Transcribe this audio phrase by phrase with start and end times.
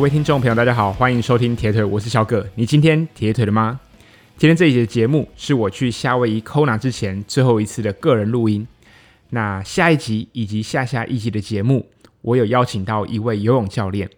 [0.00, 2.48] 各位听众朋友，大家好，欢迎收听铁腿，我是小葛。
[2.54, 3.78] 你今天铁腿了吗？
[4.38, 8.66] 今天这一节节目是我去夏威夷 Kona 之前最后一次的个人录音。
[9.28, 11.86] 那下一集以及下下一集的节目，
[12.22, 14.08] 我有邀请到一位游泳教练。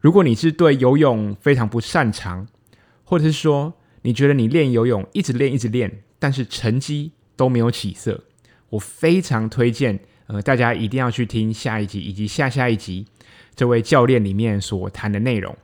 [0.00, 2.48] 如果你是对游泳非常不擅长，
[3.04, 3.72] 或者是说
[4.02, 8.24] 你觉得你练游泳一直练一直练，但是成绩都没有起色，
[8.70, 13.06] 我非常推荐呃大家一定要去听下一集以及下下一集。
[13.60, 15.54] 这位教练里面所谈的内容，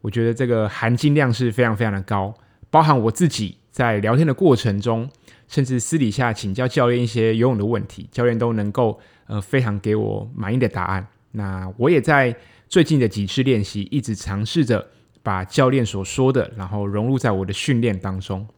[0.00, 2.32] 我觉得这个含金量是非常非常的高，
[2.70, 5.06] 包含我自己在聊天的过程中，
[5.46, 11.06] 甚至私底下请教教练一些游泳的问题，教练都能够呃非常给我满意的答案。
[11.32, 12.34] 那我也在
[12.66, 14.88] 最近的几次练习，一直尝试着
[15.22, 18.48] 把教练所说的，然后融入在我的训练当中。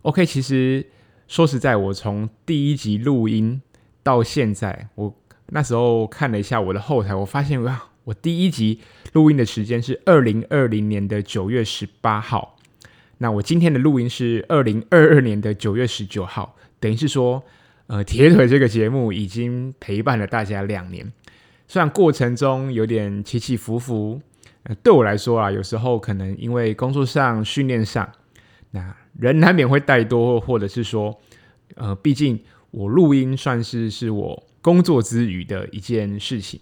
[0.00, 0.86] OK，其实
[1.28, 3.60] 说实在，我从第一集录音
[4.02, 5.14] 到现在，我
[5.48, 7.88] 那时候看了一下我的后台，我发现哇。
[8.06, 8.78] 我第一集
[9.14, 12.56] 录音的时间是二零二零年的九月十八号，
[13.18, 17.42] 那我今天的录音是二零二二年的九月十九号，等于是说，
[17.88, 21.12] 呃，铁腿这个节目已经陪伴了大家两年，
[21.66, 24.20] 虽然过程中有点起起伏伏，
[24.62, 28.08] 呃，对我来说啊，有时候可能因为工作上、训练上，
[28.70, 31.20] 那人难免会怠多，或者是说，
[31.74, 32.38] 呃，毕竟
[32.70, 36.60] 我录音算是是我工作之余的一件事情。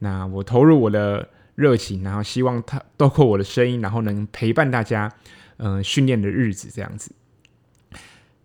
[0.00, 5.10] 那我投入我的热情，然后希望他包括我的声音，然后能陪伴大家，
[5.58, 7.12] 嗯、训练的日子这样子。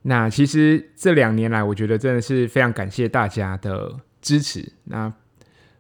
[0.03, 4.73] 那其实这两年来，我觉得真的是非常感谢大家的支持。
[4.83, 5.11] 那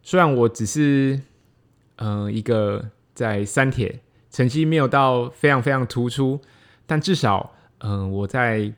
[0.01, 1.19] 虽然我只是，
[1.97, 3.99] 呃，一个在三铁
[4.31, 6.41] 成绩没有到非常非常突出，
[6.87, 8.73] 但至少，嗯、我在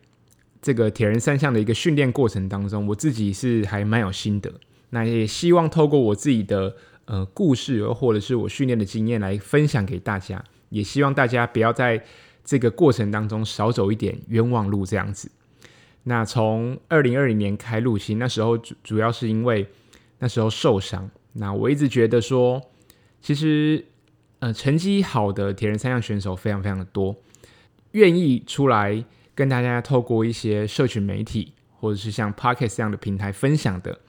[0.62, 4.52] 这个铁人三项的一个训练过程当中，我自己是还蛮有心得。
[4.90, 6.76] 那也希望透过我自己的
[7.06, 12.04] 呃故事，或者是我训练的经验来分享给大家，也希望大家不要在
[12.46, 15.30] 这个过程当中少走一点冤枉路这样子。
[16.04, 19.68] 那从二零二零年开录，其实那时候主主要是因为
[20.20, 21.10] 那时候受伤。
[21.34, 22.62] 那我一直觉得说，
[23.22, 23.84] 其实
[24.40, 27.14] 呃成绩好的铁人三项选手非常非常的多，
[27.92, 29.04] 愿意出来
[29.36, 34.00] 跟大家透过一些社群媒体或者是像 Podcast 这样的平台分享的。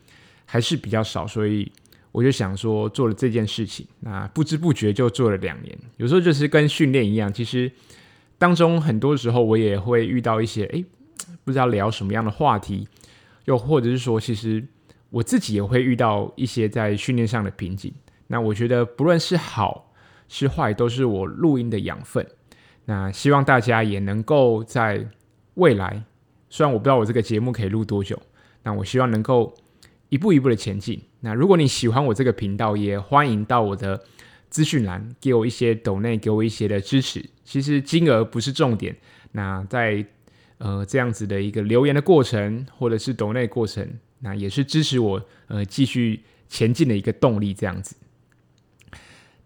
[0.50, 1.70] 还是比较少，所以
[2.10, 5.78] 我就想说做了这件事情，那不知不觉就做了两年。
[5.98, 7.70] 有时候就是跟训练一样，其实
[8.38, 10.82] 当中很多时候我也会遇到一些诶，
[11.44, 12.88] 不知道聊什么样的话题，
[13.44, 14.66] 又或者是说，其实
[15.10, 17.92] 我自己也会遇到一些在训练上的瓶颈。
[18.28, 19.92] 那我觉得不论是好
[20.28, 22.26] 是坏，都是我录音的养分。
[22.86, 25.06] 那希望大家也能够在
[25.56, 26.02] 未来，
[26.48, 28.18] 虽然我不知道我这个节目可以录多久，
[28.62, 29.54] 那我希望能够。
[30.08, 31.00] 一步一步的前进。
[31.20, 34.00] 那如果你喜欢我这个频道，也欢迎到我的
[34.48, 37.24] 资讯栏给我一些抖内，给我一些的支持。
[37.44, 38.96] 其实金额不是重点。
[39.32, 40.04] 那在
[40.58, 43.86] 呃这样子的一个留言的过程，或者是抖内过程，
[44.20, 47.52] 那也是支持我呃继续前进的一个动力。
[47.52, 47.96] 这样子。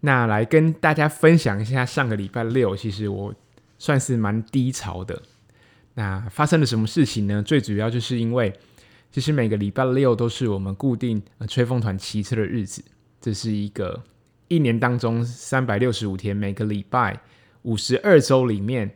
[0.00, 3.34] 那来跟大家分享一下，上个礼拜六，其实我
[3.78, 5.22] 算是蛮低潮的。
[5.94, 7.42] 那发生了什么事情呢？
[7.42, 8.52] 最主要就是因为。
[9.12, 12.82] 其实每个礼拜六都是我们固定吹风团骑车的日子，
[13.20, 14.02] 这是一个
[14.48, 17.20] 一年当中三百六十五天，每个礼拜
[17.60, 18.90] 五十二周里面，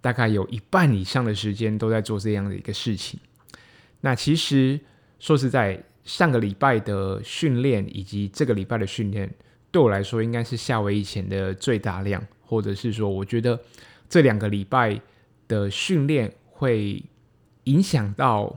[0.00, 3.18] 大概有一半以上的时间都在做这样的一个事情。
[4.00, 4.78] 那其实
[5.18, 9.28] 说实在，上个礼拜的训练以及这个礼拜的训练，
[9.72, 13.60] 对我来说应该是夏威夷前的最大量，或者是说，我觉得
[14.08, 15.00] 这两个礼拜
[15.48, 17.02] 的训练会
[17.64, 18.56] 影响到。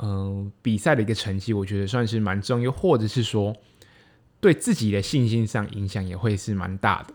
[0.00, 3.56] 嗯、比赛的一个成绩，我觉得算是蛮重要，或者是说
[4.40, 7.14] 对自己的信心上影响也会是蛮大的。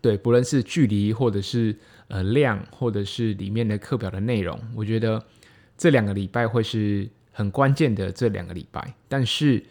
[0.00, 1.74] 对，不论是距离，或者是
[2.08, 5.24] 呃量，或者是里面的课表的内容，我觉得
[5.76, 8.94] 这两个礼拜会是很关键的这两个礼拜。
[9.08, 9.64] 但是，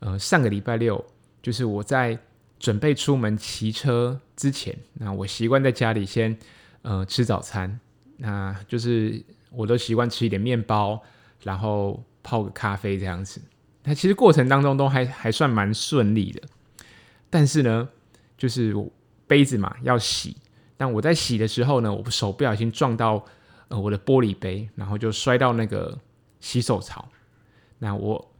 [0.00, 1.04] 呃，上个礼拜六
[1.42, 2.16] 就是我在
[2.60, 6.36] 准备出门骑车之前，那我习惯在家里先
[6.82, 7.80] 呃吃早餐，
[8.18, 9.20] 那就是
[9.50, 11.02] 我都习惯吃一点面包。
[11.42, 13.42] 然后泡个咖啡这样子，
[13.82, 16.40] 那其实过程当中都还还算蛮顺利的。
[17.28, 17.88] 但是呢，
[18.38, 18.72] 就是
[19.26, 20.36] 杯子嘛要洗，
[20.76, 23.24] 但我在洗的时候呢，我手不小心撞到
[23.68, 25.98] 呃我的玻璃杯，然后就摔到那个
[26.38, 27.08] 洗手槽。
[27.78, 28.32] 那我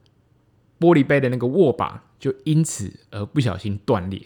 [0.78, 4.22] 玻璃杯的那个握把就因此而不小心断裂。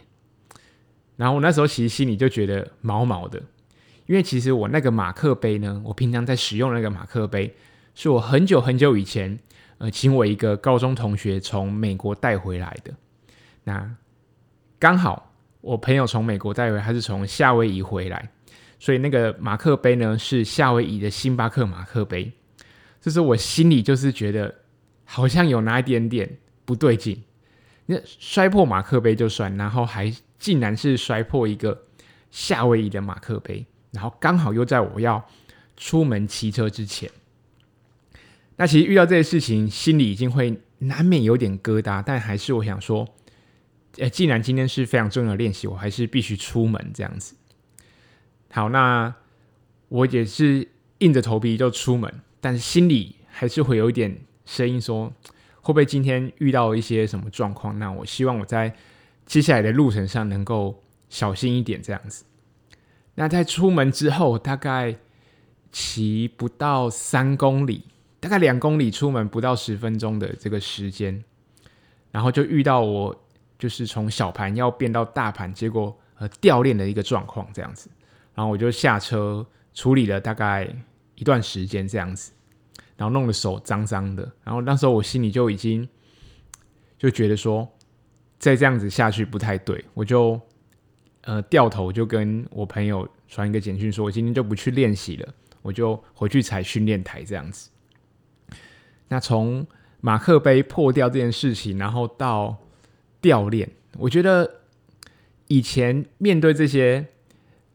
[1.16, 3.42] 然后我那时候其实心里就觉得毛毛的，
[4.04, 7.54] 因为其实我那个马克杯呢，我平常在使用那个马克杯。
[7.96, 9.38] 是我很久很久以前，
[9.78, 12.94] 呃，请我一个高中同学从美国带回来的。
[13.64, 13.90] 那
[14.78, 15.32] 刚好
[15.62, 18.30] 我朋友从美国带回，他是从夏威夷回来，
[18.78, 22.30] 所以那个马克杯呢是夏威夷的星巴克马克杯。
[23.00, 24.54] 这是我心里就是觉得
[25.06, 26.30] 好像有哪一点点
[26.66, 27.18] 不对劲。
[27.86, 31.80] 那摔破马克杯就算，然后还竟然是摔破一个
[32.30, 35.26] 夏威夷的马克杯，然后刚好又在我要
[35.78, 37.10] 出门骑车之前。
[38.58, 43.06] 那其实遇到这些事情，心里已经会难免有点疙瘩，但还是我想说，
[43.98, 47.34] 呃，既然今天是非常重要的练习，我还是必须出门这样子。
[48.50, 49.14] 好，那
[49.88, 50.68] 我也是
[50.98, 52.10] 硬着头皮就出门，
[52.40, 55.12] 但是心里还是会有一点声音说，
[55.60, 57.78] 会不会今天遇到一些什么状况？
[57.78, 58.74] 那我希望我在
[59.26, 62.24] 接下来的路程上能够小心一点这样子。
[63.16, 64.96] 那在出门之后，大概
[65.70, 67.84] 骑不到三公里。
[68.18, 71.22] 大概两公里出门不到十分钟的这个时间，
[72.10, 73.24] 然后就遇到我
[73.58, 77.88] 就是从小盘要变到大盘，结果呃掉链的一个状况这样子，
[78.34, 80.68] 然后我就下车处理了大概
[81.14, 82.32] 一段时间这样子，
[82.96, 85.86] 然后弄得手脏脏的，然后那时候我心里就已经
[86.98, 87.68] 就觉得说
[88.38, 90.40] 再这样子下去不太对，我就
[91.22, 97.70] 呃掉头就跟我朋友传一个简讯说，我今天就不去练习了，我就回去踩训练台这样子。
[99.08, 99.66] 那从
[100.00, 102.56] 马克杯破掉这件事情，然后到
[103.20, 103.68] 掉链，
[103.98, 104.60] 我觉得
[105.48, 107.06] 以前面对这些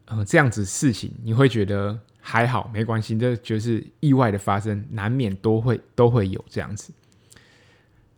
[0.06, 6.92] 呃这样子事情，你会觉得还好，没关系，这就是意外的发生，难免都会都会有这样子。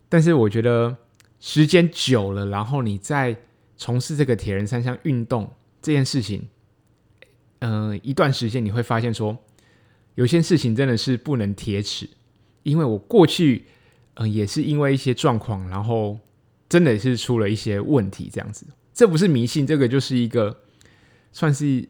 [0.07, 0.95] 但是我觉得
[1.39, 3.35] 时间久了，然后你在
[3.75, 5.51] 从事这个铁人三项运动
[5.81, 6.47] 这件事情，
[7.59, 9.37] 嗯、呃，一段时间你会发现说，
[10.13, 12.07] 有些事情真的是不能铁齿。
[12.65, 13.67] 因为我过去，
[14.15, 16.19] 嗯、也是因为一些状况，然后
[16.67, 18.65] 真的是出了一些问题，这样子。
[18.91, 20.61] 这不是迷信，这个就是一个
[21.31, 21.87] 算是，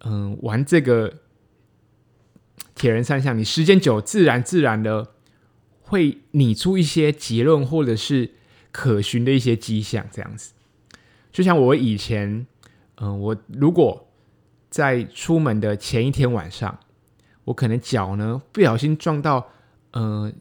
[0.00, 1.14] 嗯、玩这个
[2.74, 5.12] 铁人三项，你时间久，自然自然的
[5.82, 8.32] 会拟出一些结论，或者是
[8.72, 10.52] 可循的一些迹象，这样子。
[11.30, 12.44] 就像我以前，
[12.96, 14.08] 嗯、我如果
[14.68, 16.80] 在出门的前一天晚上，
[17.44, 19.52] 我可能脚呢不小心撞到。
[19.92, 20.32] 呃，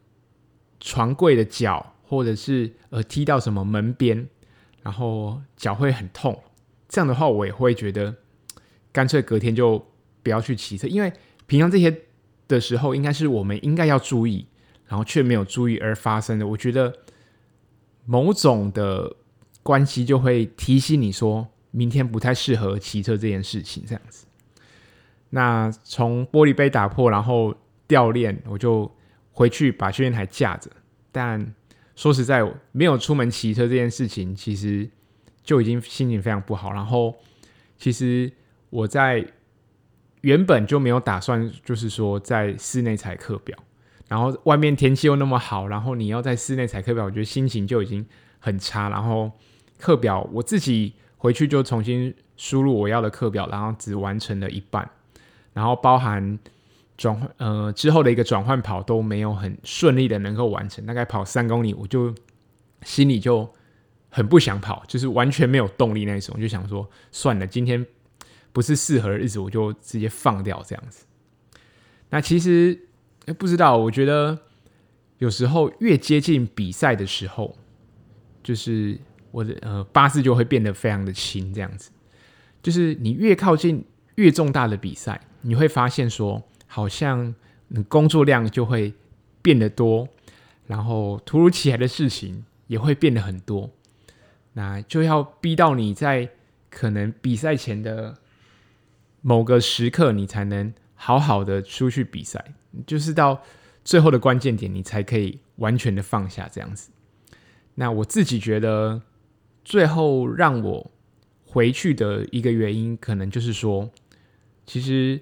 [0.79, 4.27] 床柜的脚，或者是呃踢到什么门边，
[4.83, 6.39] 然后脚会很痛。
[6.87, 8.15] 这样的话，我也会觉得
[8.91, 9.83] 干脆隔天就
[10.21, 11.11] 不要去骑车，因为
[11.47, 12.01] 平常这些
[12.47, 14.45] 的时候，应该是我们应该要注意，
[14.85, 16.45] 然后却没有注意而发生的。
[16.45, 16.93] 我觉得
[18.05, 19.15] 某种的
[19.63, 23.83] 关系就会提醒你说，明天不太适合骑车这件事情。
[23.87, 24.27] 这样子，
[25.31, 27.55] 那从玻璃杯打破，然后
[27.87, 28.91] 掉链，我就。
[29.39, 30.69] 回去把训练台架着，
[31.13, 31.55] 但
[31.95, 34.89] 说实在，没有出门骑车这件事情，其实
[35.43, 36.73] 就已经心情非常不好。
[36.73, 37.15] 然后，
[37.77, 38.29] 其实
[38.69, 39.25] 我在
[40.19, 43.57] 原本就没有打算，就是说在室内踩课表。
[44.09, 48.05] 然后外面天气又那么好，然后你要在室内踩课表，我觉得心情就已经
[48.39, 48.89] 很差。
[48.89, 49.31] 然后
[49.77, 54.91] 课表我自己回去就重新输入我要的课表，然后只完成了一半，
[55.53, 56.37] 然后包含。
[56.99, 62.13] 转换呃之后的一个转换跑都没有很顺利的能够完成，大概跑三公里，我就
[62.83, 63.49] 心里就
[64.09, 67.85] 很不想跑，就是完全没有动力那一种，就想说算了，今天
[68.51, 71.05] 不是适合的日子，我就直接放掉这样子。
[72.09, 72.77] 那其实
[73.37, 74.37] 不知道，我觉得
[75.19, 77.55] 有时候越接近比赛的时候，
[78.43, 78.99] 就是
[79.31, 81.91] 我的呃八字就会变得非常的轻，这样子，
[82.61, 86.43] 就是你越靠近越重大的比赛，你会发现说。
[86.71, 87.33] 好像
[87.87, 88.93] 工作量就会
[89.41, 90.07] 变得多，
[90.67, 93.71] 然后突如其来的事情也会变得很多，
[94.53, 96.29] 那就要逼到你在
[96.69, 98.15] 可能比赛前的
[99.21, 102.53] 某个时刻，你才能好好的出去比赛，
[102.85, 103.41] 就是到
[103.83, 106.91] 最后的关键点，你才可以完全的放下这样子。
[107.73, 109.01] 那我自己觉得，
[109.65, 110.91] 最后让我
[111.45, 113.89] 回去的一个原因，可能就是说，
[114.67, 115.19] 其实。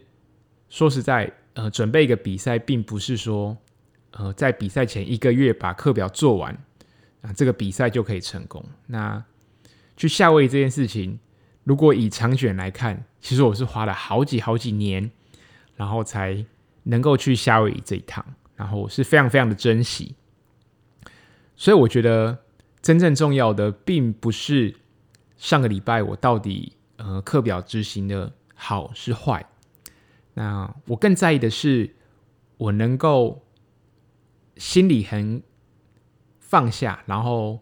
[0.69, 3.57] 说实在，呃，准备一个比赛，并不是说，
[4.12, 6.53] 呃，在比赛前一个月把课表做完，
[7.21, 8.63] 啊，这个比赛就可以成功。
[8.88, 9.24] 那
[9.95, 11.19] 去夏威夷这件事情，
[11.63, 15.09] 如果以长远来看，其实我是花了好几好几年，
[15.75, 16.45] 然后才
[16.83, 18.24] 能够去夏威夷这一趟，
[18.55, 20.15] 然后我是非常非常的珍惜。
[21.55, 22.38] 所以我觉得
[22.81, 24.75] 真正重要的，并不是
[25.38, 29.43] 上个礼拜我到底呃课表执行的好是坏。
[30.38, 31.96] 那我更在意的是，
[32.58, 33.41] 我能够
[34.56, 35.41] 心里很
[36.39, 37.60] 放下，然后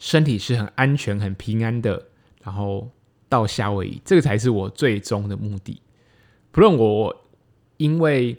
[0.00, 2.08] 身体是很安全、很平安的，
[2.42, 2.90] 然后
[3.28, 5.80] 到夏威夷，这个才是我最终的目的。
[6.50, 7.14] 不论我
[7.76, 8.36] 因为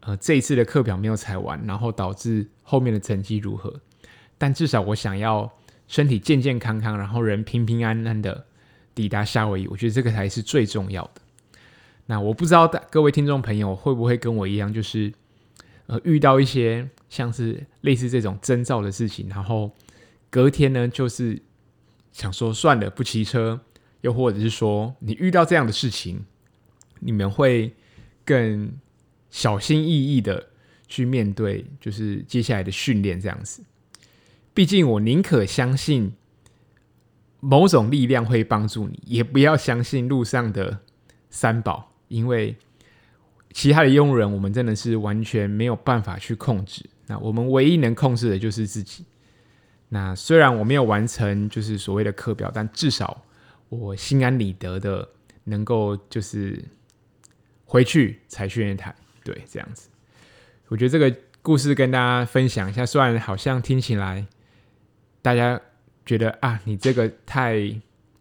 [0.00, 3.78] 呃这一次的课表没有踩完，然后导致后面的成绩如何，
[4.38, 5.52] 但至少我想要
[5.86, 8.46] 身体健健康康，然后人平平安安的
[8.94, 9.68] 抵达夏威夷。
[9.68, 11.20] 我觉得这个才是最重要的。
[12.10, 15.12] 那我不知道各位听众朋友会不会跟我一样，就是
[15.88, 19.70] 呃遇到一些像是类似这种征兆的事情，然后
[20.30, 21.42] 隔天呢就是
[22.10, 23.60] 想说算了不骑车，
[24.00, 26.24] 又或者是说你遇到这样的事情，
[27.00, 27.74] 你们会
[28.24, 28.72] 更
[29.28, 30.48] 小心翼翼的
[30.86, 33.62] 去面对，就是接下来的训练这样子。
[34.54, 36.14] 毕竟我宁可相信
[37.40, 40.80] 某种力量会帮助你，也不要相信路上的
[41.28, 41.92] 三宝。
[42.08, 42.56] 因为
[43.52, 46.84] 其他的佣人，我们真的是完全没有办法去控制。
[47.06, 49.04] 那我们唯一能控制的就是自己。
[49.88, 53.24] 那虽然我没有完成就是所谓的课表，但至少
[53.70, 55.08] 我心安理得的
[55.44, 56.62] 能够就是
[57.64, 58.94] 回去踩训练台。
[59.24, 59.88] 对，这样子。
[60.68, 64.26] 我觉得这个故事跟大家分享一下，虽然好像听起来
[65.22, 65.58] 大家
[66.04, 67.74] 觉得啊，你这个太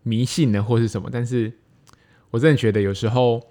[0.04, 1.52] 迷信了或是什么，但是
[2.32, 3.46] 我真的觉得有时候。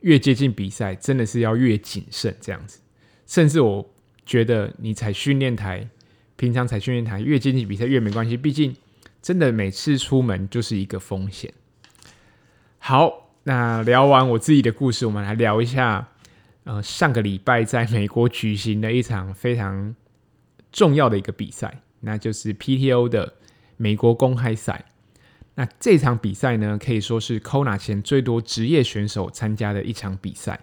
[0.00, 2.80] 越接近比赛，真的是要越谨慎这样子。
[3.26, 3.90] 甚至我
[4.24, 5.88] 觉得，你踩训练台，
[6.36, 8.36] 平常踩训练台越接近比赛越没关系。
[8.36, 8.74] 毕竟，
[9.22, 11.52] 真的每次出门就是一个风险。
[12.78, 16.08] 好，那聊完我自己的故事，我们来聊一下，
[16.64, 19.94] 呃，上个礼拜在美国举行的一场非常
[20.72, 23.34] 重要的一个比赛，那就是 PTO 的
[23.76, 24.86] 美国公开赛。
[25.56, 30.60] 那这场比赛呢，可以说是 Kona 前最多职业选手参加的一场比赛。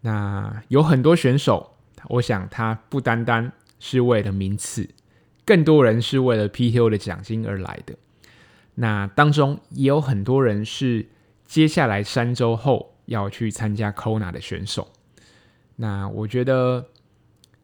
[0.00, 1.74] 那有很多选手，
[2.08, 4.88] 我想他不单单是为了名次，
[5.44, 7.94] 更多人是为了 PTO 的奖金而来的。
[8.76, 11.06] 那当中也有很多人是
[11.44, 14.90] 接下来三周后要去参加 Kona 的选手。
[15.76, 16.86] 那我觉得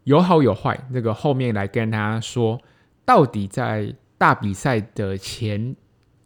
[0.04, 2.60] 有好有坏，那个后面来跟大家说，
[3.06, 5.75] 到底在大比赛的前。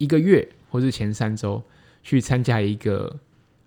[0.03, 1.63] 一个月或是前三周
[2.03, 3.17] 去参加一个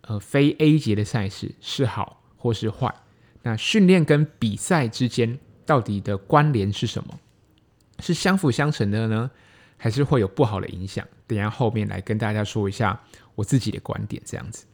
[0.03, 2.95] 呃非 A 级的赛事是好或是坏？
[3.43, 7.19] 那训练跟比赛之间到底的关联是什么？
[8.01, 9.31] 是相辅相成的呢，
[9.79, 11.07] 还是会有不好的影响？
[11.27, 13.01] 等下后面来跟大家说一下
[13.35, 14.67] 我自己的观点，这样子。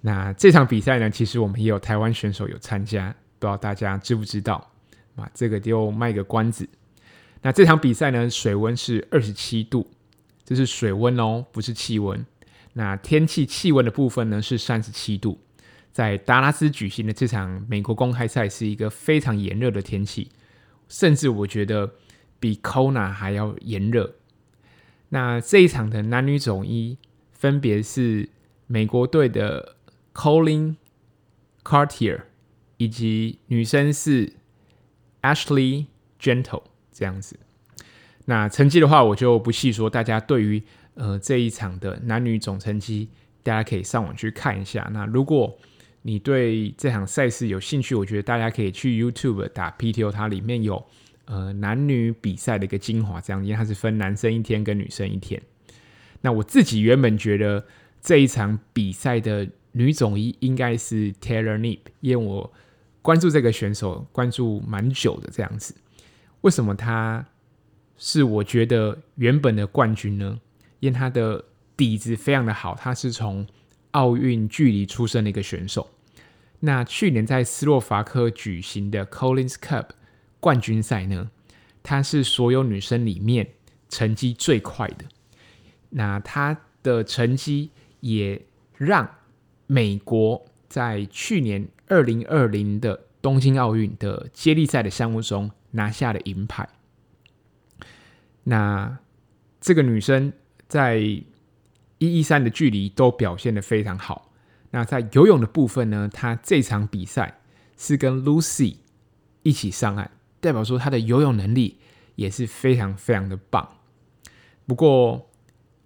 [0.00, 4.70] 那这场比赛呢，其实我们也有台湾选手有参加，不知道大家知不知道？
[5.14, 6.68] 啊，这个就卖个关子。
[7.40, 9.88] 那这场比赛呢，水温是二十七度。
[10.44, 12.24] 这是水温哦，不是气温。
[12.74, 15.38] 那天气气温的部分呢，是三十七度。
[15.92, 20.32] 在达拉斯举行的这场美国公开赛是一个非常炎热的天气，
[20.88, 21.94] 甚至我觉得
[22.40, 24.16] 比 Kona 还要炎热。
[25.10, 26.98] 那这一场的男女总一
[27.30, 28.28] 分别是
[28.66, 29.76] 美国队的
[30.12, 30.74] Colin
[31.62, 32.22] Cartier
[32.76, 34.32] 以及女生是
[35.22, 35.86] Ashley
[36.20, 37.38] Gentle 这样子。
[38.26, 39.90] 那成绩的话，我就不细说。
[39.90, 40.62] 大家对于
[40.94, 43.10] 呃这一场的男女总成绩，
[43.42, 44.88] 大家可以上网去看一下。
[44.92, 45.54] 那如果
[46.02, 50.82] 你对这场赛事有兴趣，我觉得大家可以去 YouTube 打 PTO，它里面有
[51.26, 55.40] 呃男女比赛的一个精华，这样，因为它是分男生一天跟女生一天。
[56.22, 57.66] 那我自己原本觉得
[58.00, 62.50] 这一场比赛的女总一应该是 Taylor Nip，因为我
[63.02, 65.74] 关注这个选手关注蛮久的这样子。
[66.40, 67.26] 为什么他？
[67.96, 70.40] 是我觉得原本的冠军呢，
[70.80, 71.44] 因为他的
[71.76, 73.46] 底子非常的好，他是从
[73.92, 75.88] 奥运距离出身的一个选手。
[76.60, 79.88] 那去年在斯洛伐克举行的 Collins Cup
[80.40, 81.30] 冠军赛呢，
[81.82, 83.48] 他是所有女生里面
[83.88, 85.04] 成绩最快的。
[85.90, 87.70] 那他的成绩
[88.00, 88.40] 也
[88.76, 89.08] 让
[89.66, 96.68] 美国在去年二零二零的东京奥运的接力赛的项目中拿下了银牌。
[98.44, 98.98] 那
[99.60, 100.32] 这个女生
[100.68, 101.24] 在一
[101.98, 104.30] 一三的距离都表现得非常好。
[104.70, 107.40] 那在游泳的部分呢，她这场比赛
[107.76, 108.76] 是跟 Lucy
[109.42, 110.10] 一起上岸，
[110.40, 111.78] 代表说她的游泳能力
[112.16, 113.66] 也是非常非常的棒。
[114.66, 115.30] 不过，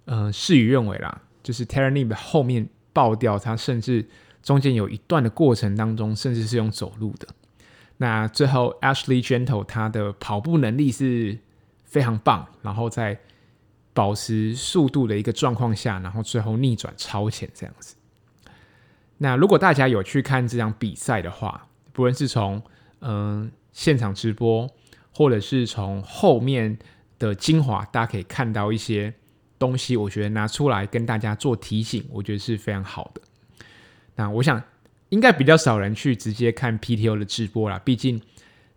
[0.07, 4.09] 呃，事与愿违啦，就是 Taylor Knibb 后面爆掉，她甚至
[4.43, 7.29] 中间有一段的过程当中，甚至是用走路的。
[7.99, 11.39] 那最后 Ashley Gentle 她的跑步能力是。
[11.89, 13.19] 非常棒，然后在
[13.93, 17.97] 保持速度的一个状况下，然后最后逆转超前这样子。
[19.17, 22.63] 那如果大家有去看这场比赛的话，不论是从
[23.01, 24.71] 嗯、呃、现场直播，
[25.13, 26.79] 或者是从后面
[27.19, 29.13] 的精华，大家可以看到一些
[29.59, 33.21] 东西，我觉得拿出来跟大家做提醒，我觉得是非常好的。
[34.15, 34.63] 那我想
[35.09, 38.21] 应该比较少人去直接看 PTO 的直播啦，毕竟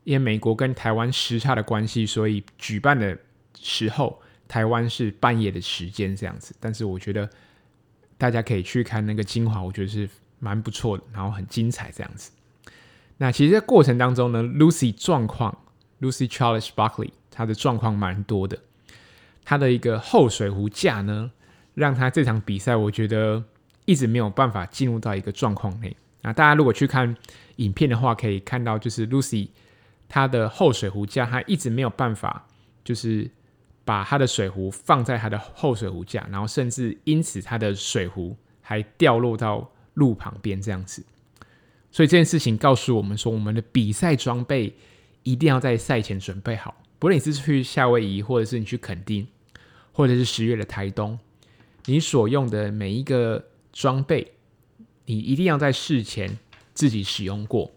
[0.03, 3.17] 因为美国跟台湾时差的关系，所以举办的
[3.55, 6.55] 时候台湾是半夜的时间这样子。
[6.59, 7.29] 但是我觉得
[8.17, 12.31] 大家可以去看那个精华，我觉得是蛮不错的，然后很精彩这样子。
[13.17, 15.55] 那其实，在过程当中呢，Lucy 状况
[16.01, 18.57] ，Lucy Charles Buckley，她的状况蛮多的。
[19.45, 21.31] 她的一个后水壶架呢，
[21.75, 23.43] 让她这场比赛，我觉得
[23.85, 25.95] 一直没有办法进入到一个状况内。
[26.23, 27.15] 那大家如果去看
[27.57, 29.49] 影片的话，可以看到，就是 Lucy
[30.11, 32.45] 它的后水壶架，它一直没有办法，
[32.83, 33.31] 就是
[33.85, 41.01] 把她的水壶放在她的后水壶架，然后甚至因此她的水壶还掉落到路旁边这样子。
[41.91, 44.75] 所以这件事情告诉我们说，我们的比赛装备
[45.23, 46.75] 一定要在赛前准备好。
[46.99, 49.25] 不论你是去夏威夷，或者是你去垦丁，
[49.93, 51.17] 或者是十月的台东，
[51.85, 54.33] 你所用的每一个装备，
[55.05, 56.37] 你一定要在事前
[56.73, 57.71] 自己使用过。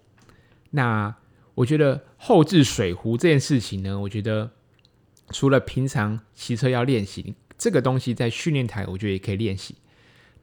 [0.70, 1.14] 那
[1.54, 4.50] 我觉得后置水壶这件事情呢，我觉得
[5.30, 9.76] 除了平常骑车要练习，这个东西在训练台，我觉得也可以练习。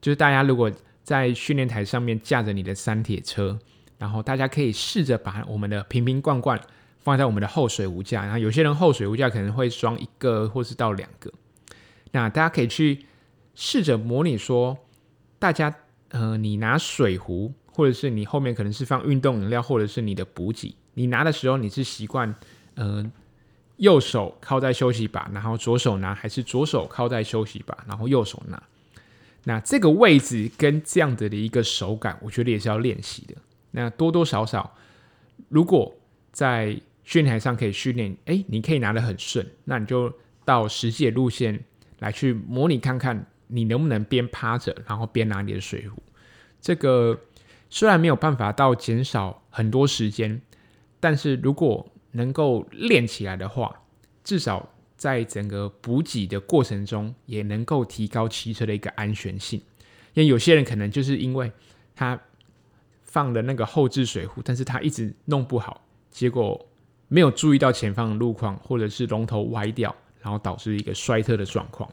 [0.00, 0.72] 就是大家如果
[1.04, 3.58] 在训练台上面架着你的三铁车，
[3.98, 6.60] 然后大家可以试着把我们的瓶瓶罐罐
[6.98, 8.22] 放在我们的后水壶架。
[8.22, 11.32] 然后有些人后水壶架可能会装一个或是到两个。
[12.10, 13.06] 那大家可以去
[13.54, 14.78] 试着模拟说，
[15.38, 15.74] 大家
[16.08, 22.34] 呃，你拿水壶，或者是你后面可能是放运动饮料，或者是你的补给，你拿的时候你是习惯
[22.74, 23.04] 呃
[23.76, 28.62] 右手靠在休息把，然后左手拿，还是左手靠在休息把，然后右手拿？
[29.44, 33.34] 那这个位置跟这样子的一个手感，我觉得也是要练习的。
[33.72, 34.76] 那多多少少，
[35.48, 35.92] 如果
[36.30, 40.12] 在训练台上可以训练，哎，你可以拿得很顺，那你就
[40.44, 41.64] 到实际的路线
[41.98, 46.00] 来去模拟看看，你能不能边趴着，然后边拿你的水壶。
[46.60, 47.18] 这个
[47.68, 50.40] 虽然没有办法到减少很多时间，
[51.02, 53.82] 但是如果能够练起来的话，
[54.24, 54.66] 至少。
[54.94, 59.60] 在整个补给的过程中，也能够提高骑车的一个安全性。
[60.14, 61.50] 因为有些人可能就是因为
[61.96, 62.16] 他
[63.02, 66.68] 放的那个后置水壶，但是他一直弄不好，结果
[67.08, 71.90] 没有注意到前方的路况，或者是龙头歪掉，然后导致一个摔车的状况。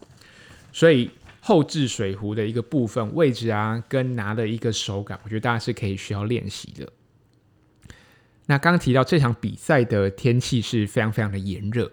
[0.71, 6.87] 所以后置水壶的一个部分位置啊，跟拿的一个手感，我觉得大家是可以需要练习的。
[8.49, 11.91] 那刚刚提到这场比赛的天气是非常非常的炎热。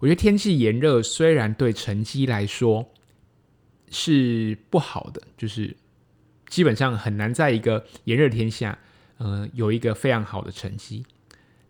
[0.00, 2.92] 我觉得天气炎热，虽然对成绩来说
[3.88, 5.76] 是不好的，就是
[6.48, 8.76] 基本上很难在一个炎热天下，
[9.18, 11.06] 呃，有一个非常好的成绩。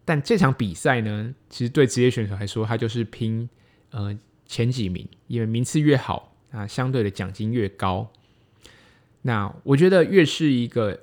[0.06, 3.46] 但这场比赛呢，其实对职业选手来说，他就是拼
[3.90, 8.10] 呃前几名，因为名次越好，啊，相对的奖金越高。
[9.20, 11.02] 那我觉得越是一个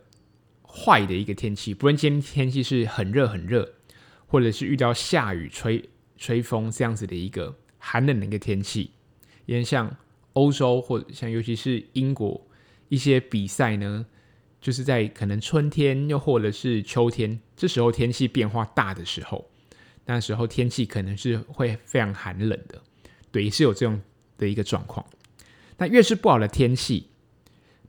[0.74, 3.74] 坏的一个天气，不论今天天气是很热很热，
[4.26, 5.90] 或者是遇到下雨吹。
[6.16, 8.92] 吹风这样子的一个寒冷的一个天气，
[9.46, 9.94] 因为像
[10.34, 12.48] 欧洲或者像尤其是英国
[12.88, 14.06] 一些比赛呢，
[14.62, 19.52] 就是在可能春天又或者是秋天，这时候天气变化大的时候，
[20.06, 22.82] 那时候天气可能是会非常寒冷的，
[23.30, 24.00] 对，也是有这种
[24.38, 25.06] 的一个状况。
[25.78, 27.10] 那越是不好的天气，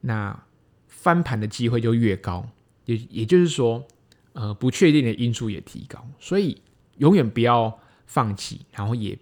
[0.00, 0.44] 那
[0.88, 2.48] 翻盘的机会就越高，
[2.84, 3.86] 也也就是说，
[4.32, 6.60] 呃，不确定的因素也提高，所以
[6.98, 7.80] 永远不要。
[8.06, 9.18] 放弃，然后也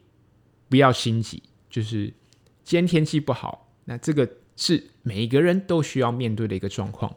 [0.69, 1.41] 不要心急。
[1.71, 2.13] 就是
[2.65, 7.15] 今天天气不好，那这个是每一个人都需要面对的一个状况。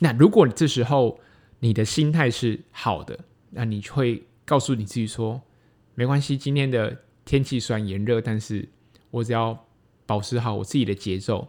[0.00, 1.18] 那如果你这时候
[1.60, 3.18] 你的心态是好的，
[3.50, 5.40] 那你会告诉你自己说：
[5.94, 8.68] 没关系，今天的天气虽然炎热，但是
[9.12, 9.66] 我只要
[10.04, 11.48] 保持好我自己的节奏，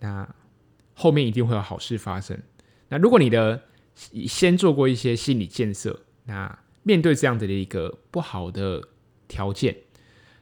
[0.00, 0.28] 那
[0.92, 2.36] 后面一定会有好事发生。
[2.88, 3.62] 那如果你的
[4.26, 6.58] 先做过一些心理建设，那。
[6.84, 8.82] 面对这样子的一个不好的
[9.26, 9.76] 条件，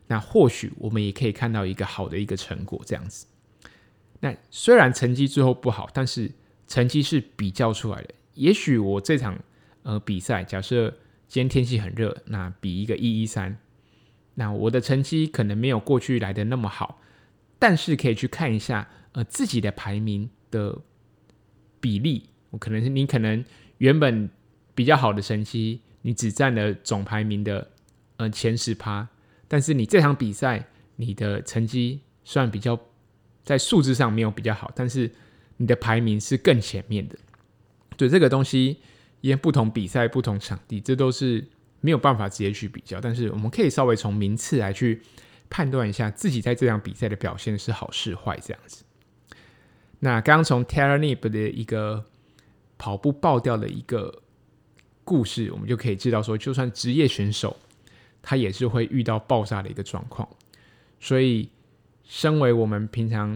[0.06, 2.80] 那或许我们也可以看到一个好的一个成果。
[2.86, 3.26] 这样子，
[4.20, 6.30] 那虽然成绩最后不好，但是
[6.68, 8.14] 成绩是比较出来的。
[8.34, 9.36] 也许我这场
[9.82, 10.88] 呃比赛，假设
[11.26, 13.58] 今天天气很热，那比一个一一三，
[14.34, 17.02] 那我的成绩可能没有过去来的那么好，
[17.58, 20.78] 但是可以去看一下呃自己的排名的
[21.80, 22.28] 比例。
[22.58, 23.44] 可能是你可能
[23.78, 24.28] 原本
[24.74, 25.80] 比较好的成绩。
[26.02, 27.68] 你只占了总排名的
[28.18, 29.08] 呃前十趴，
[29.48, 30.64] 但是你这场比赛
[30.94, 32.78] 你的成绩虽然比较
[33.42, 35.10] 在数字上没有比较好，但是
[35.56, 37.18] 你的排名是更前面的。
[37.96, 38.76] 对这个东西，
[39.20, 41.44] 因为不同比赛、不同场地，这都是
[41.80, 43.00] 没有办法直接去比较。
[43.00, 45.02] 但是我们可以稍微从名次来去
[45.50, 48.84] 判断一下自己在这场比赛的表现是好是坏这样子。
[49.98, 52.04] 那刚刚从 t e r a n i p 的一个
[52.78, 54.22] 跑步爆掉的一个
[55.04, 57.56] 故事，我们就可以知道说，就算职业选手，
[58.20, 60.28] 他也是会遇到爆炸的一个状况。
[60.98, 61.48] 所以，
[62.04, 63.34] 身为我们平常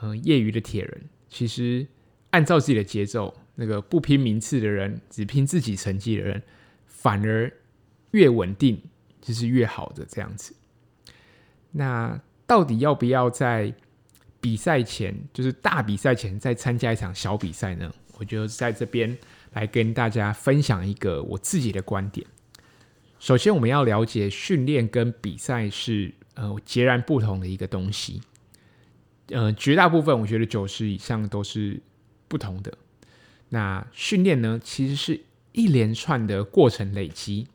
[0.00, 1.86] 嗯、呃、业余的铁人，其实
[2.30, 6.42] 按照自己的节奏，那个不拼名次的人，只拼自己成绩的人，
[6.86, 7.52] 反而
[8.10, 8.82] 越稳定
[9.20, 10.54] 就是越好的这样子。
[11.70, 13.72] 那到底要不要在
[14.40, 17.92] 比赛前，就是大比赛前再参加一场小比赛呢？
[18.18, 19.16] 我就在这边
[19.52, 22.26] 来跟大家分享一个我自己的观点。
[23.18, 28.20] 首先，我们要了解训练跟比赛是呃截然不同的一个东西。
[29.28, 31.80] 呃，绝大部分我觉得九十以上都是
[32.28, 32.72] 不同的。
[33.48, 35.20] 那训练呢，其实是
[35.52, 37.46] 一连串的过程累积。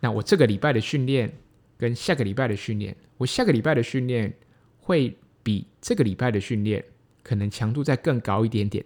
[0.00, 1.32] 那我这个礼拜的训练
[1.78, 4.34] 跟下个礼拜的训练，我下个礼拜的训练
[4.78, 6.84] 会比这个礼拜的训练
[7.22, 8.84] 可能强度再更高一点点，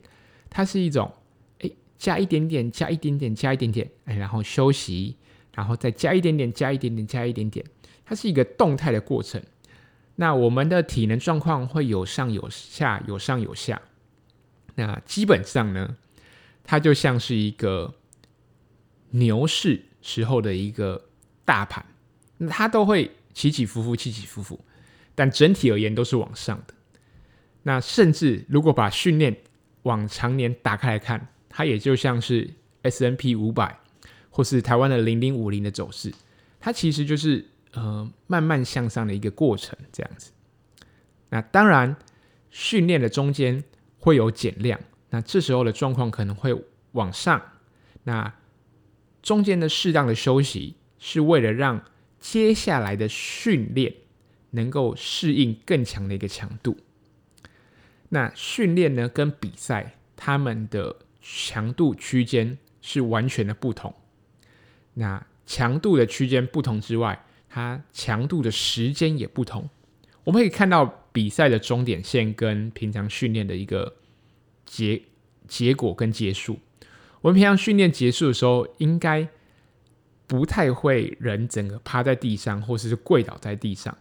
[0.51, 1.13] 它是一种
[1.59, 5.17] 诶加一点点加一点点加一点点哎，然后休息，
[5.55, 7.65] 然后再加一点点加一点点加一点点，
[8.05, 9.43] 它是一个动态的过程。
[10.17, 13.81] 那我们的体能状况会有上有下，有上有下。
[14.75, 15.97] 那基本上呢，
[16.65, 17.95] 它就像是一个
[19.11, 21.09] 牛市时候的一个
[21.45, 21.85] 大盘，
[22.39, 24.59] 那它都会起起伏伏，起起伏伏。
[25.15, 26.75] 但整体而言都是往上的。
[27.65, 29.37] 那甚至如果把训练
[29.83, 32.49] 往常年打开来看，它也就像是
[32.83, 33.79] S N P 五百
[34.31, 36.13] 或是台湾的零零五零的走势，
[36.61, 40.33] 它其实就是呃慢慢向上的一个过程这样子。
[41.31, 41.97] 那当然，
[42.51, 43.63] 训练的中间
[43.99, 46.55] 会有减量，那这时候的状况可能会
[46.93, 47.41] 往上。
[48.05, 48.35] 那
[49.23, 51.85] 中间的适当的休息，是为了让
[52.19, 53.95] 接下来的训练。
[54.53, 56.75] 能够适应更强的一个强度。
[58.11, 63.95] 那训练呢，跟比赛他们的强度区间是完全的不同。
[64.95, 69.69] 那强度的区间不同之外，它强度的时间也不同。
[70.25, 73.97] 我们可以看到比赛的终点线跟平常训练的一个
[74.65, 75.03] 结
[75.47, 76.59] 结果跟结束。
[77.21, 79.29] 我们平常训练结束的时候，应该
[80.27, 83.97] 不太会人整个趴在地上，或者是跪倒在地上。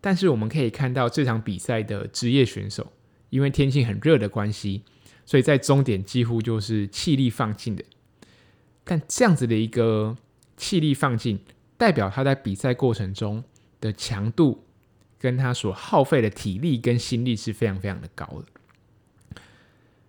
[0.00, 2.92] 但是我们可以看到这场比赛的职业选手，
[3.32, 4.82] 因为天气很热的关系，
[5.24, 7.82] 所以在终点几乎就是气力放尽的。
[8.84, 10.14] 但这样子的一个
[10.58, 11.40] 气力放尽，
[11.78, 13.42] 代表他在比赛过程中
[13.80, 14.64] 的强度，
[15.18, 19.40] 跟他所耗费的体力跟心力是非常非常的高的。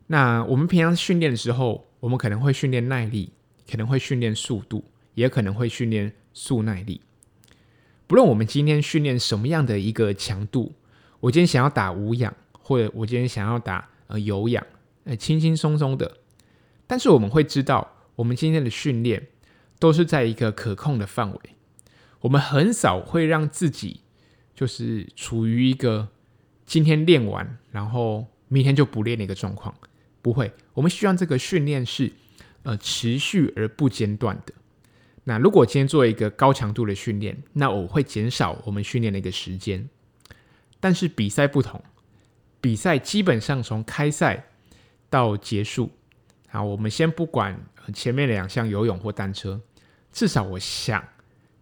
[0.07, 3.31] 那我们平常训练的时候，我们可能会训练耐力，
[3.71, 4.83] 可能会训练速度，
[5.13, 6.99] 也可能会训练速耐力。
[8.05, 10.73] 不论我们今天训练什么样的一个强度，
[11.21, 14.65] 我今天想要打无氧，或者我今天想要打呃有氧，
[15.03, 16.17] 呃轻轻松松的，
[16.87, 19.27] 但是我们会知道，我们今天的训练
[19.77, 21.39] 都是在一个可控的范围，
[22.21, 23.99] 我们很少会让自己
[24.55, 26.07] 就是处于一个
[26.65, 29.75] 今天练完，然后明天就不练的一个状况，
[30.21, 32.11] 不会，我们希望这个训练是
[32.63, 34.53] 呃持续而不间断的。
[35.25, 39.89] 那如果今天做一个高强度的训练，那我会减少我们训练的一个时间。
[40.79, 41.81] 但是比赛不同，
[42.63, 44.47] 比赛基本上从开赛
[45.09, 45.91] 到结束，
[46.49, 47.59] 啊，我们先不管
[47.93, 49.59] 前面两项游泳或单车，
[50.13, 51.03] 至少我想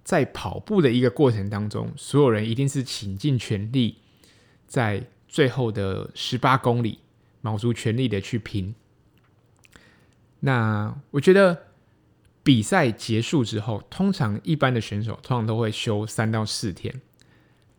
[0.03, 3.97] 在跑步的一个过程当中，所有人一定是倾尽全力，
[4.67, 6.99] 在最后的十八公里，
[7.41, 8.75] 卯足全力的去拼。
[10.41, 11.63] 那我觉得。
[12.43, 16.99] 比赛结束之后，通常一般的选手通常都会休三到四天。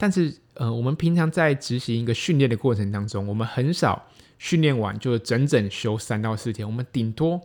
[0.02, 7.40] 但是，呃，我们平常在执行一个训练的过程当中，我们很少训练完就整整休三到四天，我们顶多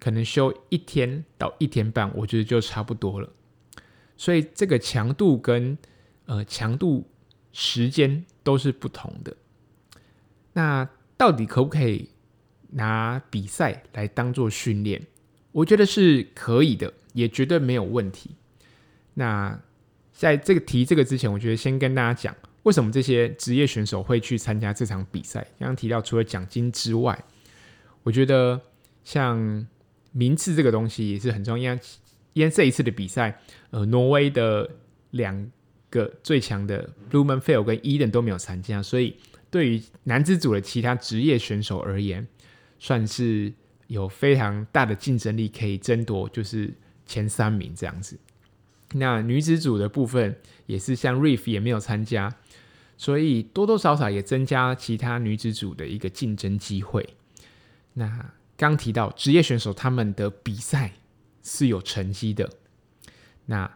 [0.00, 3.30] 可能休一天到一天半，我觉得就差不多了。
[4.16, 5.78] 所以，这个强度跟
[6.26, 7.08] 呃强度
[7.52, 9.36] 时间都是不同的。
[10.54, 12.08] 那到底可不可以
[12.70, 15.00] 拿比赛来当做训练？
[15.52, 18.32] 我觉得是可以的，也绝对没有问题。
[19.14, 19.60] 那
[20.14, 25.46] 在这个提这个之前，我觉得先跟大家讲，为什么这些职业选手会去参加这场比赛。
[25.58, 27.22] 刚刚提到，除了奖金之外，
[28.02, 28.58] 我觉得
[29.04, 29.66] 像
[30.12, 31.76] 名次这个东西也是很重要。
[32.32, 33.38] 因为这一次的比赛，
[33.70, 34.70] 呃，挪威的
[35.10, 35.50] 两
[35.90, 39.16] 个最强的 Blumenfeld 跟 Eden 都没有参加，所以
[39.50, 42.26] 对于男子组的其他职业选手而言，
[42.78, 43.52] 算是。
[43.86, 46.72] 有非常大的竞争力可以争夺，就是
[47.04, 48.18] 前三名这样子。
[48.96, 52.32] 那女子组的部分也是像 Reef 也没有参加，
[52.96, 57.16] 所以多多少少也增加其他女子组的一个竞争机会。
[57.94, 60.92] 那刚提到职业选手他们的比赛
[61.42, 62.48] 是有成绩的，
[63.46, 63.68] 那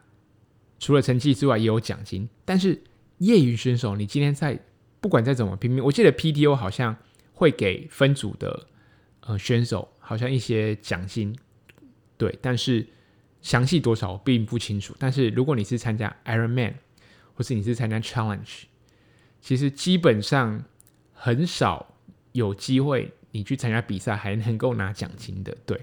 [0.78, 2.80] 除了成绩之外也有奖金，但是
[3.18, 4.60] 业余选手你今天在
[5.00, 6.96] 不管再怎么拼命，我记得 PTO 好像
[7.32, 8.68] 会给分组的
[9.22, 11.36] 呃选手好像一些奖金，
[12.16, 12.86] 对，但是。
[13.40, 16.74] 详细多少我并不清楚，但是如果你是参加 Ironman，
[17.34, 18.62] 或是你是参加 Challenge，
[19.40, 20.64] 其实基本上
[21.12, 21.94] 很少
[22.32, 25.56] 有机会你去参加比赛还能够拿奖金的。
[25.64, 25.80] 对，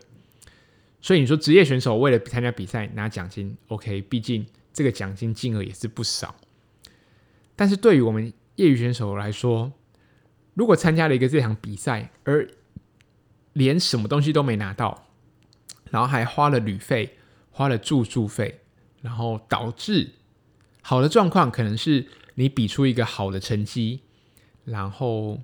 [1.02, 6.36] 所以你说职业选手为了参加比赛拿奖金，OK，毕竟这个奖金金额也是不少。
[7.56, 9.72] 但是对于我们业余选手来说，
[10.54, 12.48] 如果参加了一个这场比赛，而
[13.54, 15.08] 连什么东西都没拿到，
[15.90, 17.18] 然后还花了旅费。
[17.56, 18.60] 花了住宿费，
[19.02, 20.10] 然后导致
[20.82, 24.02] 好的状况可能是你比出一个好的成绩，
[24.66, 25.40] 然后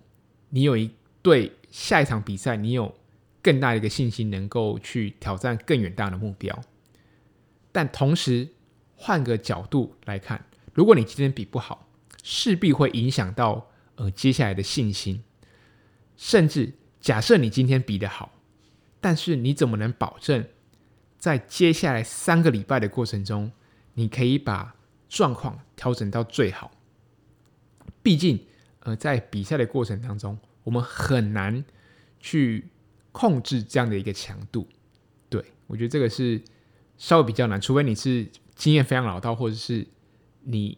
[0.50, 2.93] 你有一对下一场比赛，你有
[3.41, 6.62] 更大的一个信心，能够去挑战更远大的目标。
[7.71, 8.50] 但同时
[8.97, 10.43] 换个角度来看，
[10.74, 11.88] 如果你今天比不好，
[12.24, 15.24] 势必会影响到呃接下来的信心。
[16.17, 18.34] 甚至假设你今天比得好，
[19.00, 20.45] 但是你怎么能保证？
[21.22, 23.52] 在接下来三个礼拜的过程中，
[23.94, 24.76] 你可以把
[25.08, 26.72] 状况调整到最好。
[28.02, 28.44] 毕竟，
[28.80, 31.64] 呃，在比赛的过程当中，我们很难
[32.20, 32.66] 去
[33.12, 34.68] 控制这样的一个强度。
[35.30, 36.42] 对，我觉得这个是
[36.98, 39.86] 稍微比较难，除非你是经验非常老道，或者是
[40.42, 40.76] 你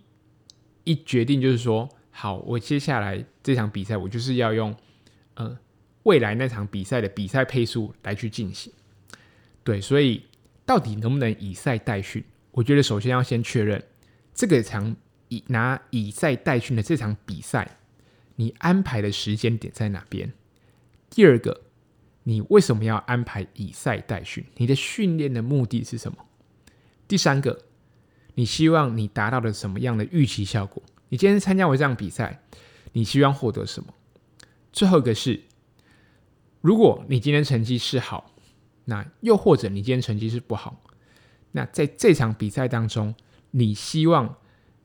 [0.83, 4.75] 一决定就是说，好，我接下来这场比赛，我就是要用
[5.35, 5.57] 呃
[6.03, 8.73] 未来那场比赛的比赛配速来去进行。
[9.63, 10.21] 对，所以。
[10.65, 12.23] 到底能不能以赛代训？
[12.51, 13.83] 我觉得首先要先确认
[14.33, 14.95] 这个场
[15.27, 17.77] 以拿以赛代训的这场比赛，
[18.35, 20.31] 你安排的时间点在哪边？
[21.09, 21.61] 第二个，
[22.23, 24.45] 你为什么要安排以赛代训？
[24.57, 26.17] 你的训练的目的是什么？
[27.07, 27.63] 第三个，
[28.35, 30.81] 你希望你达到了什么样的预期效果？
[31.09, 32.41] 你今天参加完这场比赛，
[32.93, 33.93] 你希望获得什么？
[34.71, 35.41] 最后一个是，
[36.61, 38.32] 如果你今天成绩是好。
[38.85, 40.83] 那又或者你今天成绩是不好，
[41.53, 43.15] 那在这场比赛当中，
[43.51, 44.35] 你希望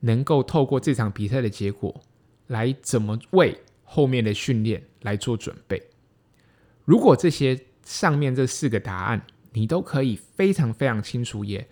[0.00, 2.00] 能够透过这场比赛的结果，
[2.46, 5.82] 来怎么为后面的训练来做准备？
[6.84, 11.66] 如果这些上面这四个答案你都可以非常非常清楚，也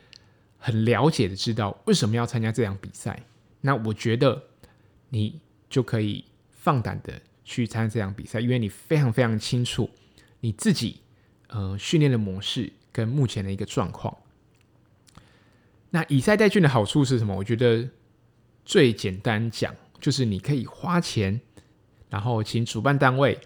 [0.59, 3.23] 很了解的知道为什么要参加这场比赛，
[3.61, 4.43] 那我觉得
[5.11, 9.89] 你就可以放胆的去参加这场比赛，因为你非常非常清楚
[10.41, 11.01] 你自己。
[11.57, 14.15] 呃，训练的模式跟目前的一个状况。
[15.89, 17.35] 那以赛代训的好处是什么？
[17.35, 17.89] 我觉得
[18.63, 21.41] 最简单讲，就是你可以花钱，
[22.11, 23.41] 然后请主办单位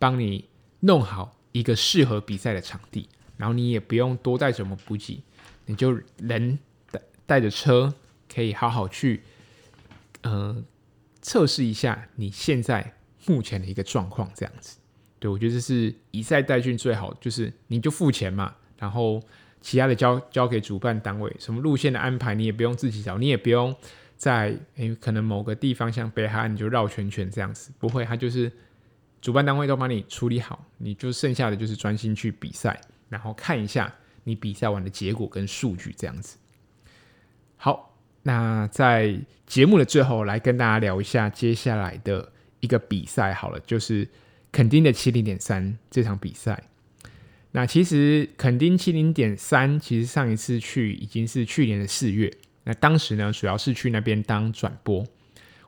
[0.00, 0.48] 帮你
[0.80, 5.22] 弄好一个适合比赛的场地，然后你也不用多带什么补给，
[5.66, 6.58] 你就人
[6.90, 7.94] 带带着车，
[8.28, 9.22] 可以好好去
[10.22, 10.60] 呃
[11.22, 14.78] 测试一下你现在目前的一个状况，这样子。
[15.24, 19.18] 对，我觉得这是以赛代训最好，就是你就付钱嘛，然后
[19.62, 23.74] 其他的交交给主办单位，什么路线的安排你也不用自己找，你也不用
[24.18, 28.52] 在诶可能某个地方像北海岸你就绕圈圈这样子，不会，他就是
[29.22, 33.90] 主办单位都帮你处理好，你就剩下的就是专心去比赛，然后看一下
[34.24, 36.36] 你比赛完的结果跟数据这样子。
[37.56, 44.06] 好，那在节目的最后来跟大家聊一下接下来的一个比赛好了，就是。
[44.54, 46.62] 垦丁的七零点三这场比赛，
[47.50, 55.04] 那其实垦丁七零点三其实上一次去已经是去年的四月，那当时呢主要是去那边当转播。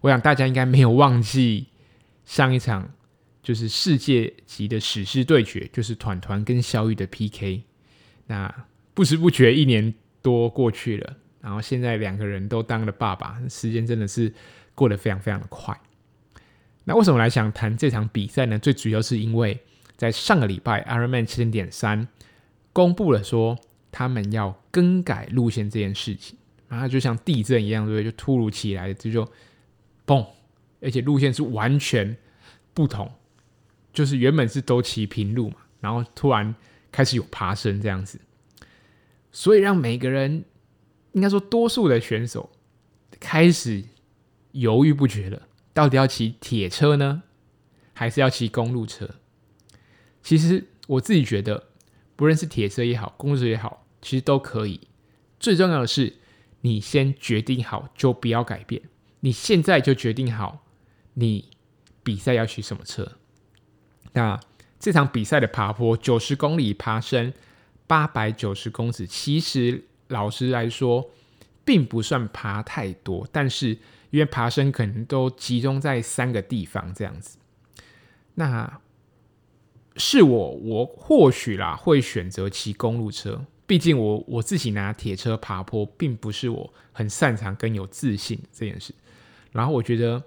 [0.03, 1.67] 我想大家应该没有忘记
[2.25, 2.89] 上一场
[3.43, 7.65] 就是世界级的史诗对决，就是团团跟小雨的 PK。
[8.29, 8.55] 那
[8.95, 14.33] 不知不觉一年多过去了，然后现在两个人都当了爸爸，时间真的是
[14.77, 15.77] 过得非常非常的快。
[16.89, 18.57] 那为什么来想谈这场比赛呢？
[18.57, 19.59] 最主要是因为
[19.97, 22.07] 在上个礼拜，Ironman 七零点三
[22.73, 23.59] 公布了说
[23.91, 28.05] 他们要更改路线这件事情，然后就像地震一样，对不对？
[28.05, 29.29] 就突如其来的这就
[30.07, 30.25] 嘣，
[30.81, 32.17] 而且路线是完全
[32.73, 33.11] 不同，
[33.93, 36.55] 就是原本是都骑平路嘛，然后突然
[36.93, 38.21] 开始有爬升这样子，
[39.33, 40.45] 所以让每个人
[41.11, 42.49] 应该说多数的选手
[43.19, 43.83] 开始
[44.53, 45.46] 犹豫不决了。
[45.77, 47.23] 到底要骑铁车呢，
[47.93, 49.17] 还是要骑公路车？
[50.23, 51.65] 其实我自己觉得，
[52.17, 54.81] 不论是铁车也好，公路车也好，其实都可以。
[55.39, 56.17] 最重要的是，
[56.63, 58.81] 你先决定好就不要改变，
[59.21, 60.65] 你现在就决定好
[61.13, 61.51] 你
[62.03, 63.13] 比赛要骑什么车。
[64.15, 64.41] 那
[64.81, 67.35] 这场比赛的爬坡九十公里爬升
[67.87, 71.11] 八百九十公尺，其实老实来说
[71.67, 73.77] 并不算爬太多，但是
[74.17, 77.37] 因为爬升可能都集中在三个地方这样子。
[78.35, 78.81] 那
[79.97, 88.95] 是我，我或许啦会选择骑公路车，毕竟我我自己拿铁车爬坡，并不是我很擅长跟有自信这件事。
[89.53, 90.23] 然后我觉得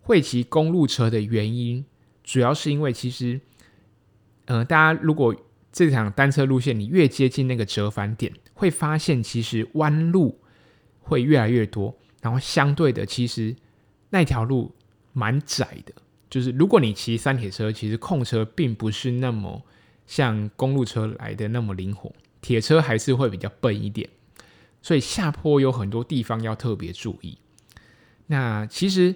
[0.00, 1.84] 会骑公路车的原因，
[2.22, 3.38] 主要是因为其实，
[4.46, 5.36] 呃，大家如果
[5.70, 10.40] 这场单车路线你越接近那个折返点，会发现其实弯路
[11.00, 13.54] 会越来越多，然后相对的，其实
[14.08, 14.74] 那条路
[15.12, 15.92] 蛮窄的。
[16.30, 19.62] 就是如果你骑三铁车，其实控车并不是那么
[20.06, 22.10] 像公路车来的那么灵活，
[22.40, 24.08] 铁车还是会比较笨一点，
[24.80, 27.36] 所以下坡有很多地方要特别注意。
[28.28, 29.14] 那其实，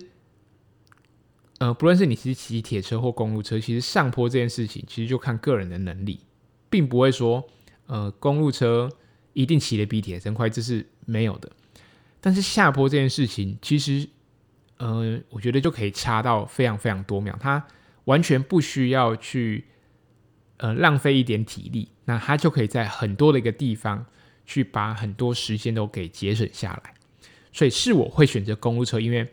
[1.61, 6.21] 呃，不论是你骑骑铁车或公路车，其实上坡这件事情，其实就看个人的能力，
[6.69, 7.49] 并不会说，
[7.87, 8.91] 呃，公路车
[9.33, 11.51] 一定骑的比铁车快，这是没有的。
[12.21, 14.09] 但是下坡这件事情，其实。
[14.81, 17.67] 呃，我觉得就可以差到非常非常多秒，它
[18.05, 19.65] 完全不需要去
[20.59, 24.07] 呃浪费一点体力，那它就可以在很多的一个地方
[24.47, 26.95] 去把很多时间都给节省下来。
[27.53, 29.29] 所以是我会选择公路车，因为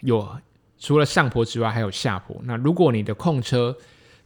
[0.00, 0.28] 有
[0.76, 2.36] 除了上坡之外还有下坡。
[2.42, 3.78] 那如果你的控车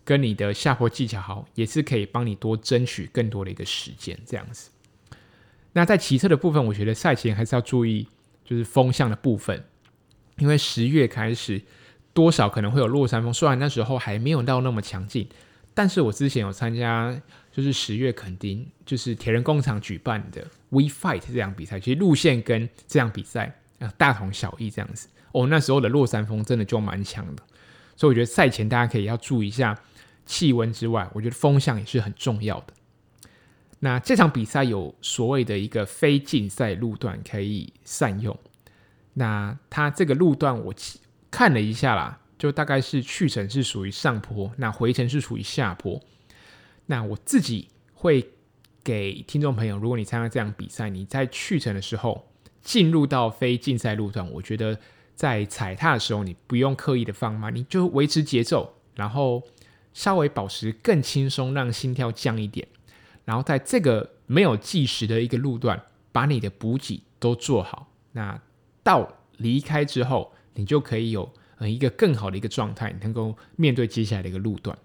[0.02, 4.70] 跟你的下坡技巧好，也是可以帮你多争取更多的一个时间这样子。
[5.74, 8.08] 那在骑车的部分，我觉得赛前还是要注意，
[8.44, 9.62] 就是风向的部分。
[10.38, 11.60] 因为十月开始，
[12.12, 15.28] 多少可能会有落山风，虽然那时候还没有到那么强劲，
[15.74, 17.20] 但是我之前有参加，
[17.52, 25.08] 就是十月垦丁，就是铁人工厂举办的 We Fight 这样比赛，其实路线跟这样比赛啊大同小异这样子。
[25.32, 27.42] 哦，那时候的落山风真的就蛮强的，
[27.96, 29.76] 所以我觉得赛前大家可以要注意一下
[30.26, 32.72] 气温之外，我觉得风向也是很重要的。
[33.84, 38.34] 那这场比赛有所谓的一个非竞赛路段可以善用。
[39.12, 40.74] 那它这个路段我
[41.30, 46.00] 看了一下啦，就大概是去程是属于上坡，那回程是属于下坡。
[46.86, 48.26] 那我自己会
[48.82, 52.26] 给听众朋友，如果你参加这样比赛，你在去程的时候
[52.62, 54.78] 进入到非竞赛路段，我觉得
[55.14, 59.42] 在踩踏的时候，你不用刻意的放慢，你就维持节奏，然后
[59.92, 62.66] 稍微保持更轻松，让心跳降一点，
[63.24, 65.82] 然后在这个没有计时的一个路段，
[66.12, 67.90] 把你的补给都做好。
[68.12, 68.40] 那
[68.82, 74.76] 到离开之后，你就可以有呃一个更好的一个状态，能够面对接下来的一个路段。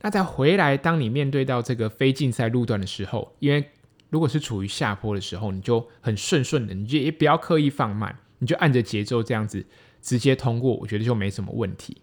[0.00, 3.70] 那再回来，当你面对到这个非竞赛路段的时候，因为
[4.10, 9.64] 如果是处于下坡的时候，你就很顺顺的，你就也不要刻意放慢，你就按着节奏这样子
[10.00, 11.96] 直接通过，我觉得就没什么问题。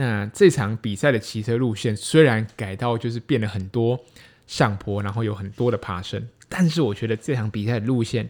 [0.00, 4.02] 那这场比赛的骑车路线虽然改到就是变了很多
[4.46, 8.26] 上坡，然后有很多的爬升，但是我觉得这场比赛的路线。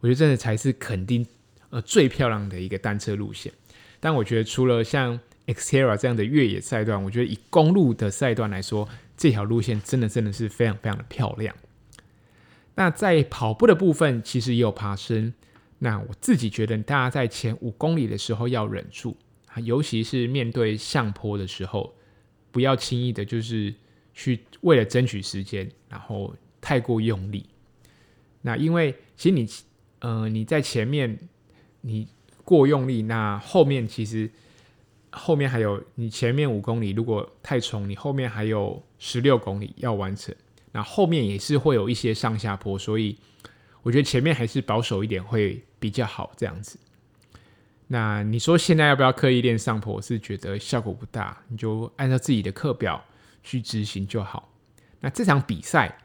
[0.00, 1.26] 我觉得真的才是肯定
[1.70, 3.50] 呃最漂亮的一个单车路线，
[3.98, 11.56] 但我觉得除了像 Xterra 这样的越野赛段，我觉得以公路的赛段来说，这条路线真的真的是非常非常的漂亮。
[12.74, 15.32] 那在跑步的部分，其实也有爬升。
[15.78, 19.16] 那我自己觉得，大家在前五公里的时候要忍住，
[19.60, 21.94] 尤其是面对上坡的时候，
[22.50, 23.74] 不要轻易的，就是
[24.14, 27.46] 去为了争取时间，然后太过用力。
[28.42, 29.48] 那因为其实你。
[30.00, 31.18] 呃，你在前面
[31.80, 32.06] 你
[32.44, 34.30] 过用力，那后面其实
[35.10, 40.34] 后面还有你前面五公里，如果太冲，你后面还有十六公里要完成，
[40.70, 43.16] 那后面也是会有一些上下坡，所以
[43.82, 46.78] 我觉得前面还是保守一点会比较好，这样子。
[47.88, 49.94] 那你说现在要不要刻意练上坡？
[49.94, 53.04] 我是觉得效果不大，你就按照自己的课表
[53.42, 54.52] 去执行就好。
[55.00, 55.98] 那这场比赛，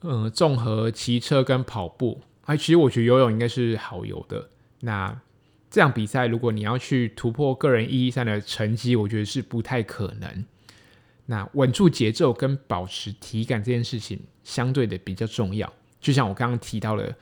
[0.00, 2.22] 呃，综合骑车跟跑步。
[2.46, 4.48] 哎，其实我觉得游泳应该是好游的。
[4.80, 5.20] 那
[5.70, 10.44] 这样比赛，如果你要去突破个人意义上的成绩，我觉得是不太可能。
[11.26, 15.72] 那稳住节奏跟保持体感这件事情，相对的比较重要。
[16.00, 17.14] 就像我刚刚提到了，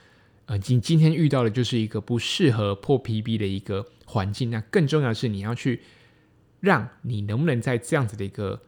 [0.49, 4.49] 呃，今今天遇到的就是一个不适合破 PB 的一个环境。
[4.49, 5.83] 那更重要的是，你要去
[6.59, 8.59] 让你能不能在这样子的一个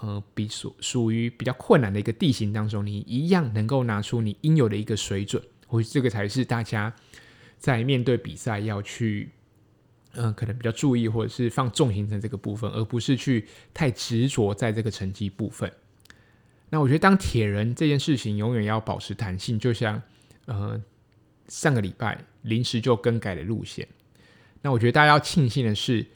[0.00, 5.42] 呃，比属属于比较困难的一个地形当中，你一样能够拿出你应有的一个水准。
[5.66, 6.92] 或许这个才是大家
[7.58, 9.28] 在面对比赛要去，
[10.14, 15.70] 嗯、可能比较注意或者是放重心在这个部分，而不是去太执着在这个成绩部分。
[16.70, 20.00] 那我觉得当铁人这件事情永远要保持弹性，就像
[20.46, 20.82] 呃
[21.50, 23.86] 上个礼拜临时就更改了路线。
[24.62, 26.06] 那我觉得大家要庆幸的是，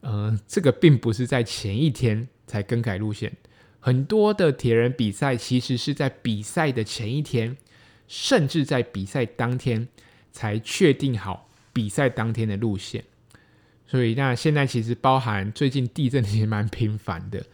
[0.00, 3.32] 呃，这个并不是在前一天才更改路线，
[3.80, 7.56] 很多的铁人比赛其实是在比赛的前一天，
[8.06, 9.88] 甚至在比赛当天
[10.30, 13.04] 才确定好比赛当天的路线。
[13.86, 17.44] 所以，那现在其实包含最近地震其实蛮频繁的。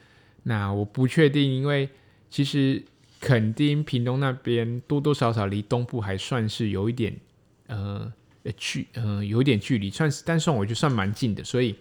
[0.45, 1.89] 那我不确定，因为
[2.31, 2.83] 其实
[3.23, 7.17] 垦丁、屏东那边多多少少离东部还算是有一点
[7.69, 8.13] 呃
[8.57, 11.45] 距，呃有一点距离，算是但算我觉得算蛮近的。
[11.45, 11.77] 所以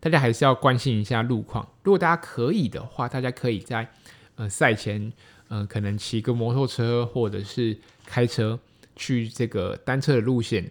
[0.00, 1.66] 大家还是要关心一下路况。
[1.84, 3.88] 如果大家可以的话，大家可以在
[4.34, 5.12] 呃赛前，
[5.48, 8.58] 呃可能骑个摩托车或者是开车
[8.96, 10.70] 去这个单车的路线。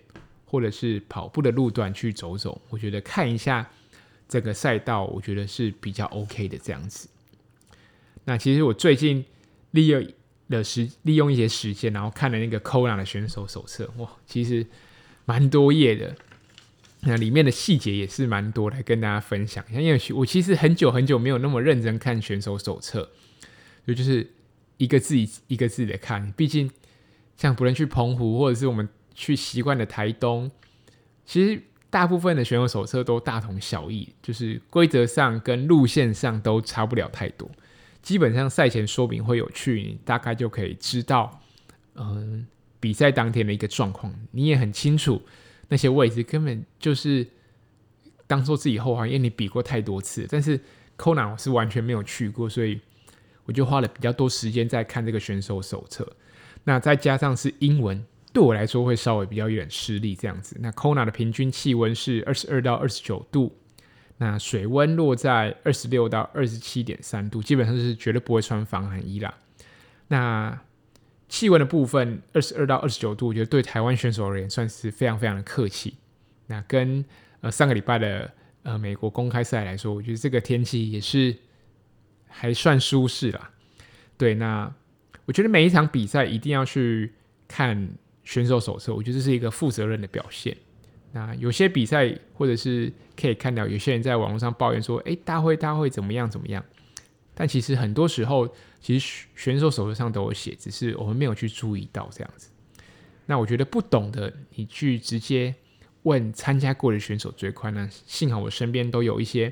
[0.51, 3.70] 或者是跑步的路段去走走，我觉得看一下
[4.28, 7.07] 这个赛道，我觉得是比较 OK 的这样子。
[8.26, 9.24] 那其实我最近
[9.72, 10.07] 利用
[10.47, 14.65] 了时利用一些时间，然后看了那个 Kona 的选手手册，哇，其实
[15.26, 16.15] 蛮多页的。
[17.01, 19.80] 那里面的细节也是蛮多，来跟大家分享一下。
[19.80, 23.09] 因为我其实很久很久没有那么认真看选手手册，
[23.86, 24.32] 所以就是
[24.78, 25.15] 一个字
[25.47, 26.32] 一个字的看。
[26.34, 26.70] 毕竟
[27.38, 28.88] 像不论去澎湖或者是我们。
[29.15, 30.49] 去习惯的台东，
[31.26, 37.51] 其实大部分的选手手册都大同小异，就是规则上跟路线上都差不了太多。
[38.02, 41.41] 基本上赛前说明会有去，你大概就可以知道，
[41.95, 42.45] 嗯，
[42.80, 44.14] 比赛当天的一个状况。
[44.32, 45.22] 你也很清楚
[45.68, 47.28] 那些位置根本就是
[48.26, 50.26] 当做自己后话，因为你比过太多次。
[50.30, 50.60] 但是
[50.97, 52.80] Kona 我是完全没有去过，所以
[53.45, 56.16] 我就花了比较多时间在看这个选手手册。
[56.64, 58.06] 那再加上是英文。
[58.32, 60.56] 对我来说会稍微比较有点吃力这样子。
[60.60, 63.58] 那 Kona 的平均气温是二十二到二十九度，
[64.20, 69.34] 那水温落在二十六到二十七点三度，基本上是绝对不会穿防寒衣啦。
[70.09, 70.61] 那
[71.28, 75.95] 气温的部分，二十二到二十九度，我觉得对台湾选手而言算是非常非常的客气。
[76.45, 77.03] 那跟
[77.41, 78.32] 呃上个礼拜的
[78.63, 81.36] 呃美国公开赛来说，我觉得这个天气也是
[82.28, 83.51] 还算舒适啦。
[84.17, 84.72] 对，那
[85.26, 87.13] 我觉得每一场比赛一定要去
[87.47, 87.89] 看。
[88.26, 90.55] 选手手册，我觉得这是一个负责任的表现。
[91.12, 96.64] 那有些比赛，或者是可以看到有些人在网络上抱怨说：“诶，大会大会怎么样怎么样？”
[97.34, 98.47] 但其实很多时候，
[98.80, 102.49] 其实选手手册上都有写，只是我们没有去注意到这样子。
[103.26, 105.55] 那我觉得不懂的，你去直接
[106.03, 107.72] 问参加过的选手最快。
[107.72, 109.51] 那幸好我身边都有一些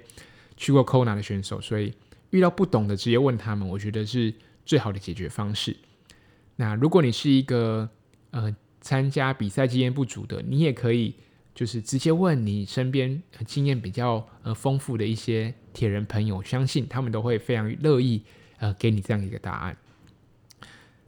[0.55, 1.93] 去过 Kona 的选手，所以
[2.29, 4.33] 遇到不懂的直接问他们，我觉得是
[4.65, 5.75] 最好的解决方式。
[6.55, 7.89] 那如果你是一个
[8.31, 8.55] 呃。
[8.79, 11.13] 参加比赛经验不足的，你也可以
[11.57, 18.21] 就是直接问你身边经验比较呃丰富的一些铁人朋友，相信他们都会非常乐意
[18.59, 19.75] 呃给你这样一个答案。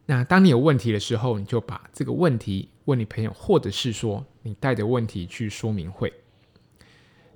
[0.07, 6.11] 那当你有问题的时候，你就把这个问题问你朋友，或者是说你带着问题去说明会。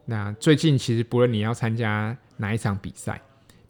[0.06, 3.22] 那最近其实不论你要参加哪一场比赛，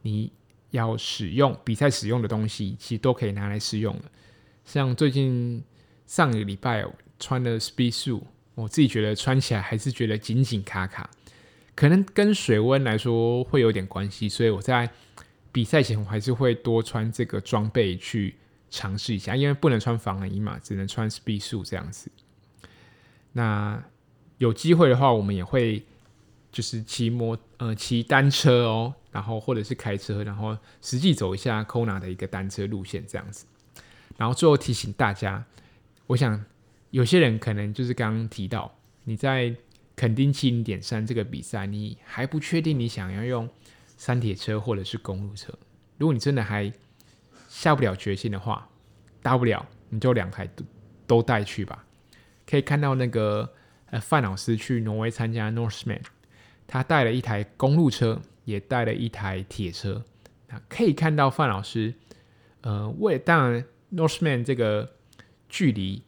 [0.03, 0.31] 你
[0.71, 4.03] 要使用比赛使用的东西，其实都可以拿来试用的。
[4.63, 5.61] 像最近。
[6.05, 6.85] 上个礼拜
[7.17, 8.21] 穿的 Speed Shoe，
[8.55, 11.09] 我自己觉得穿起来还是觉得紧紧卡卡，
[11.75, 14.89] 可能跟水温来说会有点关系，所以我在
[15.51, 18.35] 比赛前我还是会多穿这个装备去
[18.69, 22.11] 尝试一下，因为不能穿防寒衣嘛，只能穿 Speed Shoe 这样子。
[23.31, 23.83] 那
[24.37, 25.83] 有机会的话，我们也会
[26.51, 33.45] 就是骑摩呃骑单车哦，然后或者是开车，然后实际走一下 Kona 的一个单车路线这样子。
[34.17, 35.43] 然后最后提醒大家。
[36.05, 36.43] 我想，
[36.93, 38.71] 有些人可能就是刚刚提到，
[39.05, 39.51] 你在
[39.95, 43.49] 垦丁七零点三这个比赛，你还不确定你想要用
[43.97, 45.51] 三铁车或者是公路车。
[45.97, 46.71] 如果你真的还
[47.49, 48.69] 下不了决心的话，
[49.23, 50.63] 大不了你就两台都
[51.07, 51.83] 都带去吧。
[52.45, 53.51] 可以看到那个
[53.87, 56.01] 呃范老师去挪威参加 Northman，
[56.67, 60.05] 他带了一台公路车，也带了一台铁车。
[60.47, 61.95] 那可以看到范老师，
[62.61, 64.93] 呃，为当然 Northman 这个。
[65.49, 66.01] 距离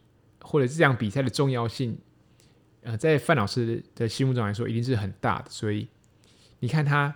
[0.46, 1.98] 或者这样比赛的重要性，
[2.82, 5.50] 呃，在范老师的心目中来说，一定是很大的。
[5.50, 5.88] 所以
[6.60, 7.12] 你看他，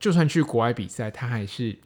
[0.00, 1.78] 就算去国外比赛，他还是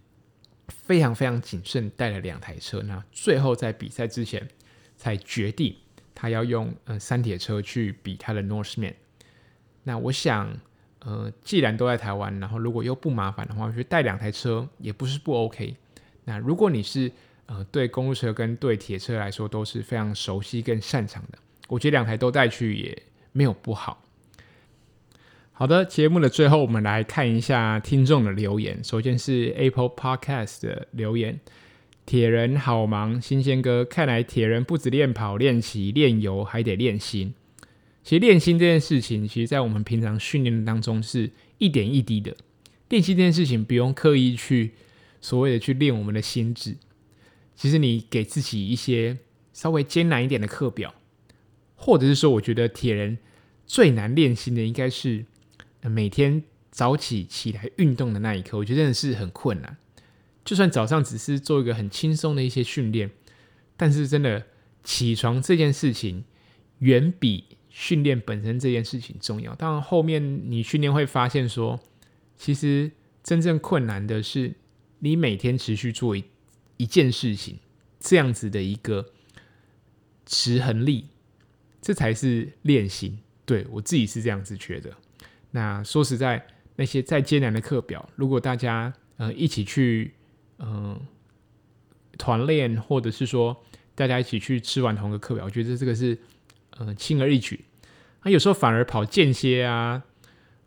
[0.68, 2.80] 非常非常谨慎，带了两台车。
[2.80, 4.49] 那最后在比赛之前
[4.97, 5.76] 才决定，
[6.14, 8.95] 他要用呃三铁车去比他的 Norseman。
[9.83, 10.51] 那我想，
[11.01, 15.76] 呃，既然都在台湾，然后如果又不麻烦的话，我觉得带两台车也不是不 OK。
[16.24, 17.12] 那如果你是
[17.53, 21.36] 呃，对公路车跟对铁车来说都是非常熟悉跟擅长的，
[21.68, 24.03] 我觉得两台都带去也没有不好。
[25.53, 28.82] 好的，节目的最后，我们来看一下听众的留言。
[28.82, 31.38] 首先是 Apple Podcast 的留言，
[32.07, 37.34] 铁人好忙，新鲜哥，看来铁人不止练跑、练骑、练游，还得练心。
[38.03, 42.34] 其实练心这件事情，其实在我们平常训练当中是一点一滴的。
[42.88, 44.72] 练习这件事情不用刻意去
[45.20, 46.76] 所谓的去练我们的心智，
[47.55, 49.18] 其实你给自己一些
[49.53, 50.94] 稍微艰难一点的课表，
[51.74, 53.18] 或者是说，我觉得铁人
[53.66, 55.24] 最难练心的应该是
[55.82, 59.76] 每天早起起来运动的那一刻，我觉得真的是很困难。
[60.44, 63.11] 就算早上只是做一个很轻松的一些训练，
[63.76, 64.46] 但是真的
[64.82, 66.24] 起床这件事情
[66.78, 69.55] 远比训练本身这件事情重要。
[69.55, 71.80] 当然后面你训练会发现说。
[72.34, 72.90] 其实
[73.22, 74.55] 真正困难的是，
[74.98, 76.24] 你每天持续做一
[76.83, 77.59] 一件事情，
[78.01, 79.12] 这样子的一个
[80.26, 81.07] 持恒力，
[81.80, 83.18] 这才是练习。
[83.45, 84.93] 对，我自己是这样子觉得。
[85.53, 90.14] 那说实在，那些再艰难的课表，如果大家呃一起去
[90.59, 91.01] 嗯、
[92.18, 93.57] 团练，或者是说
[93.95, 96.18] 大家一起去吃完同一个课表，我觉得这个是
[96.78, 97.64] 呃轻而易举。
[98.24, 100.03] 那有时候反而跑间歇啊。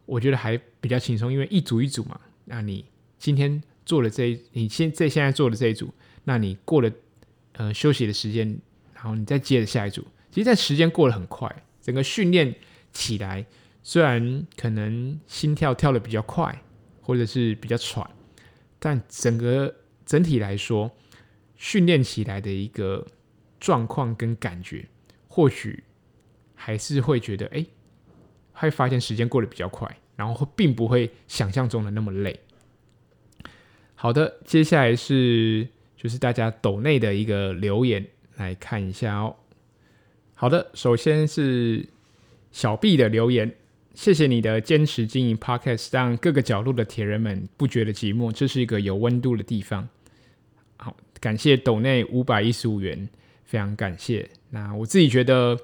[0.07, 2.21] 我觉得还比较轻松，因为一组一组嘛。
[2.43, 2.85] 那你
[3.17, 6.91] 今天做了这一，你现在现在做的这一组，那你过了
[7.53, 8.59] 呃休息的时间，
[8.93, 10.05] 然后你再接着下一组。
[10.31, 12.55] 其实，在时间过得很快，整个训练
[12.91, 13.45] 起来，
[13.83, 16.61] 虽然可能心跳跳得比较快，
[17.01, 18.09] 或者是比较喘，
[18.79, 19.73] 但整个
[20.05, 20.91] 整体来说，
[21.55, 23.07] 训练起来的一个
[23.59, 24.87] 状况跟感觉，
[25.27, 25.83] 或许
[26.53, 27.65] 还是会觉得哎。
[28.57, 32.39] 会发现时间过得比较快，然后并不会想象中的那么累。
[33.95, 35.67] 好的，接下来是
[35.97, 39.35] 就是大家抖内的一个留言，来看一下哦。
[40.33, 41.85] 好的，首先是
[42.51, 43.55] 小 B 的留言，
[43.93, 49.87] 谢谢你的坚持经营 Podcast，让各个角落的铁人们不觉得寂寞，这是一个有温度的地方。
[50.77, 53.09] 好，感谢抖内五百一十五元，
[53.45, 54.29] 非常感谢。
[54.51, 55.57] 那我自己觉得，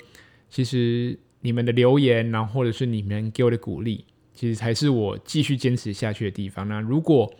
[0.49, 1.19] 其实。
[1.43, 4.05] 你们的留言，然后或者是你们给我的鼓励，
[4.35, 6.67] 其实才是我继续坚持下去的地方。
[6.67, 7.33] 那如果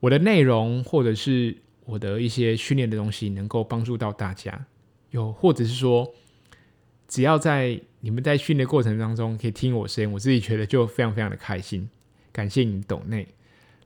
[0.00, 4.66] 我的内容或者是我的一些训练的东西能够帮助到大家，
[5.10, 6.14] 又或者是说，
[7.08, 11.88] 只要在你们在训练过程当中可以听我声音，我自己觉得就非常非常的开心。
[12.30, 13.26] 感谢你抖内，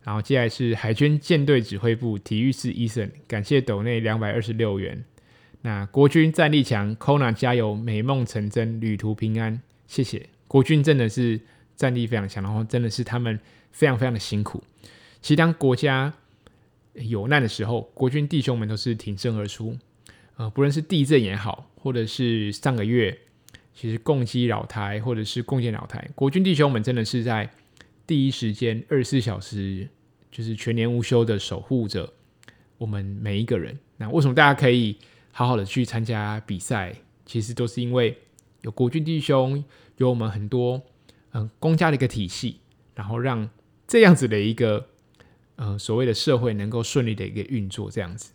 [0.03, 5.03] 然后接下来是海军舰队指挥部体育室医生，感谢斗内两百二十六元。
[5.63, 9.63] 那国军战力强，Kona 加油，美梦成真，旅途平安。
[9.87, 11.41] 谢谢国军，真的是
[11.77, 13.39] 战力非常强，然后真的是他们
[13.71, 14.63] 非常非常的辛苦。
[15.23, 16.13] 其实当国家
[16.95, 19.79] 有难的时候，国军弟兄们都是挺身而出。
[20.37, 23.17] 呃，不论是地震也好，或者是上个月
[23.73, 27.49] 其实共击扰台，或者是共建扰台，国军弟兄们真的是在
[28.07, 29.89] 第一时间二十四小时，
[30.31, 32.13] 就是全年无休的守护着
[32.77, 33.79] 我们每一个人。
[33.97, 34.99] 那为什么大家可以？
[35.35, 36.95] 好好的去参加比赛，
[37.25, 38.19] 其实都是因为
[38.61, 39.65] 有国军弟兄，
[39.97, 40.83] 有我们很多
[41.33, 42.59] 嗯公家的一个体系，
[42.95, 43.49] 然后让
[43.89, 44.89] 这样子的一个
[45.63, 48.33] 呃所谓的社会能够顺利的一个运作这样子。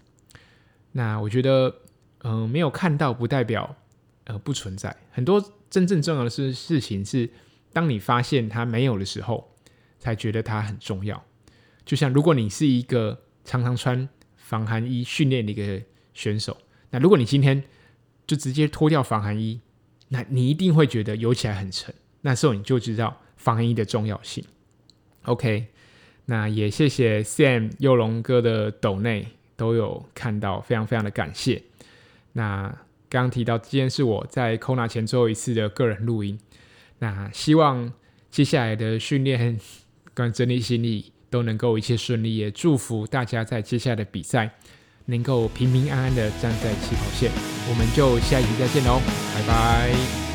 [0.93, 1.82] 那我觉得
[2.23, 3.75] 嗯、没有看到不代表
[4.23, 7.30] 呃不存在，很多真正重要的事事情是
[7.73, 9.53] 当你发现它没有的时候，
[9.99, 11.23] 才觉得它很重要。
[11.86, 15.82] 就像如果你是一个常常穿防寒衣训练的一个
[16.13, 16.57] 选手。
[16.89, 17.63] 那如果你今天
[18.25, 19.61] 就直接脱掉防寒衣，
[20.07, 21.93] 那你一定会觉得游起来很沉。
[22.21, 24.43] 那时候你就知道防寒衣的重要性。
[25.23, 25.67] OK，
[26.28, 31.63] 那也谢谢 Sam 佑龙哥的抖内都有看到，非常非常的感谢。
[32.34, 32.73] 那
[33.09, 36.39] 刚提到今天是我在 Kona 前最后一次的个人录音，
[36.99, 37.91] 那希望
[38.30, 39.59] 接下来的训练
[40.13, 44.51] 跟整理行李都能够一切顺利，也祝福大家在接下来的比赛。
[45.09, 47.32] 能够平平安安的站在起跑线，
[47.69, 48.99] 我们就下一集再见喽，
[49.34, 50.26] 拜拜。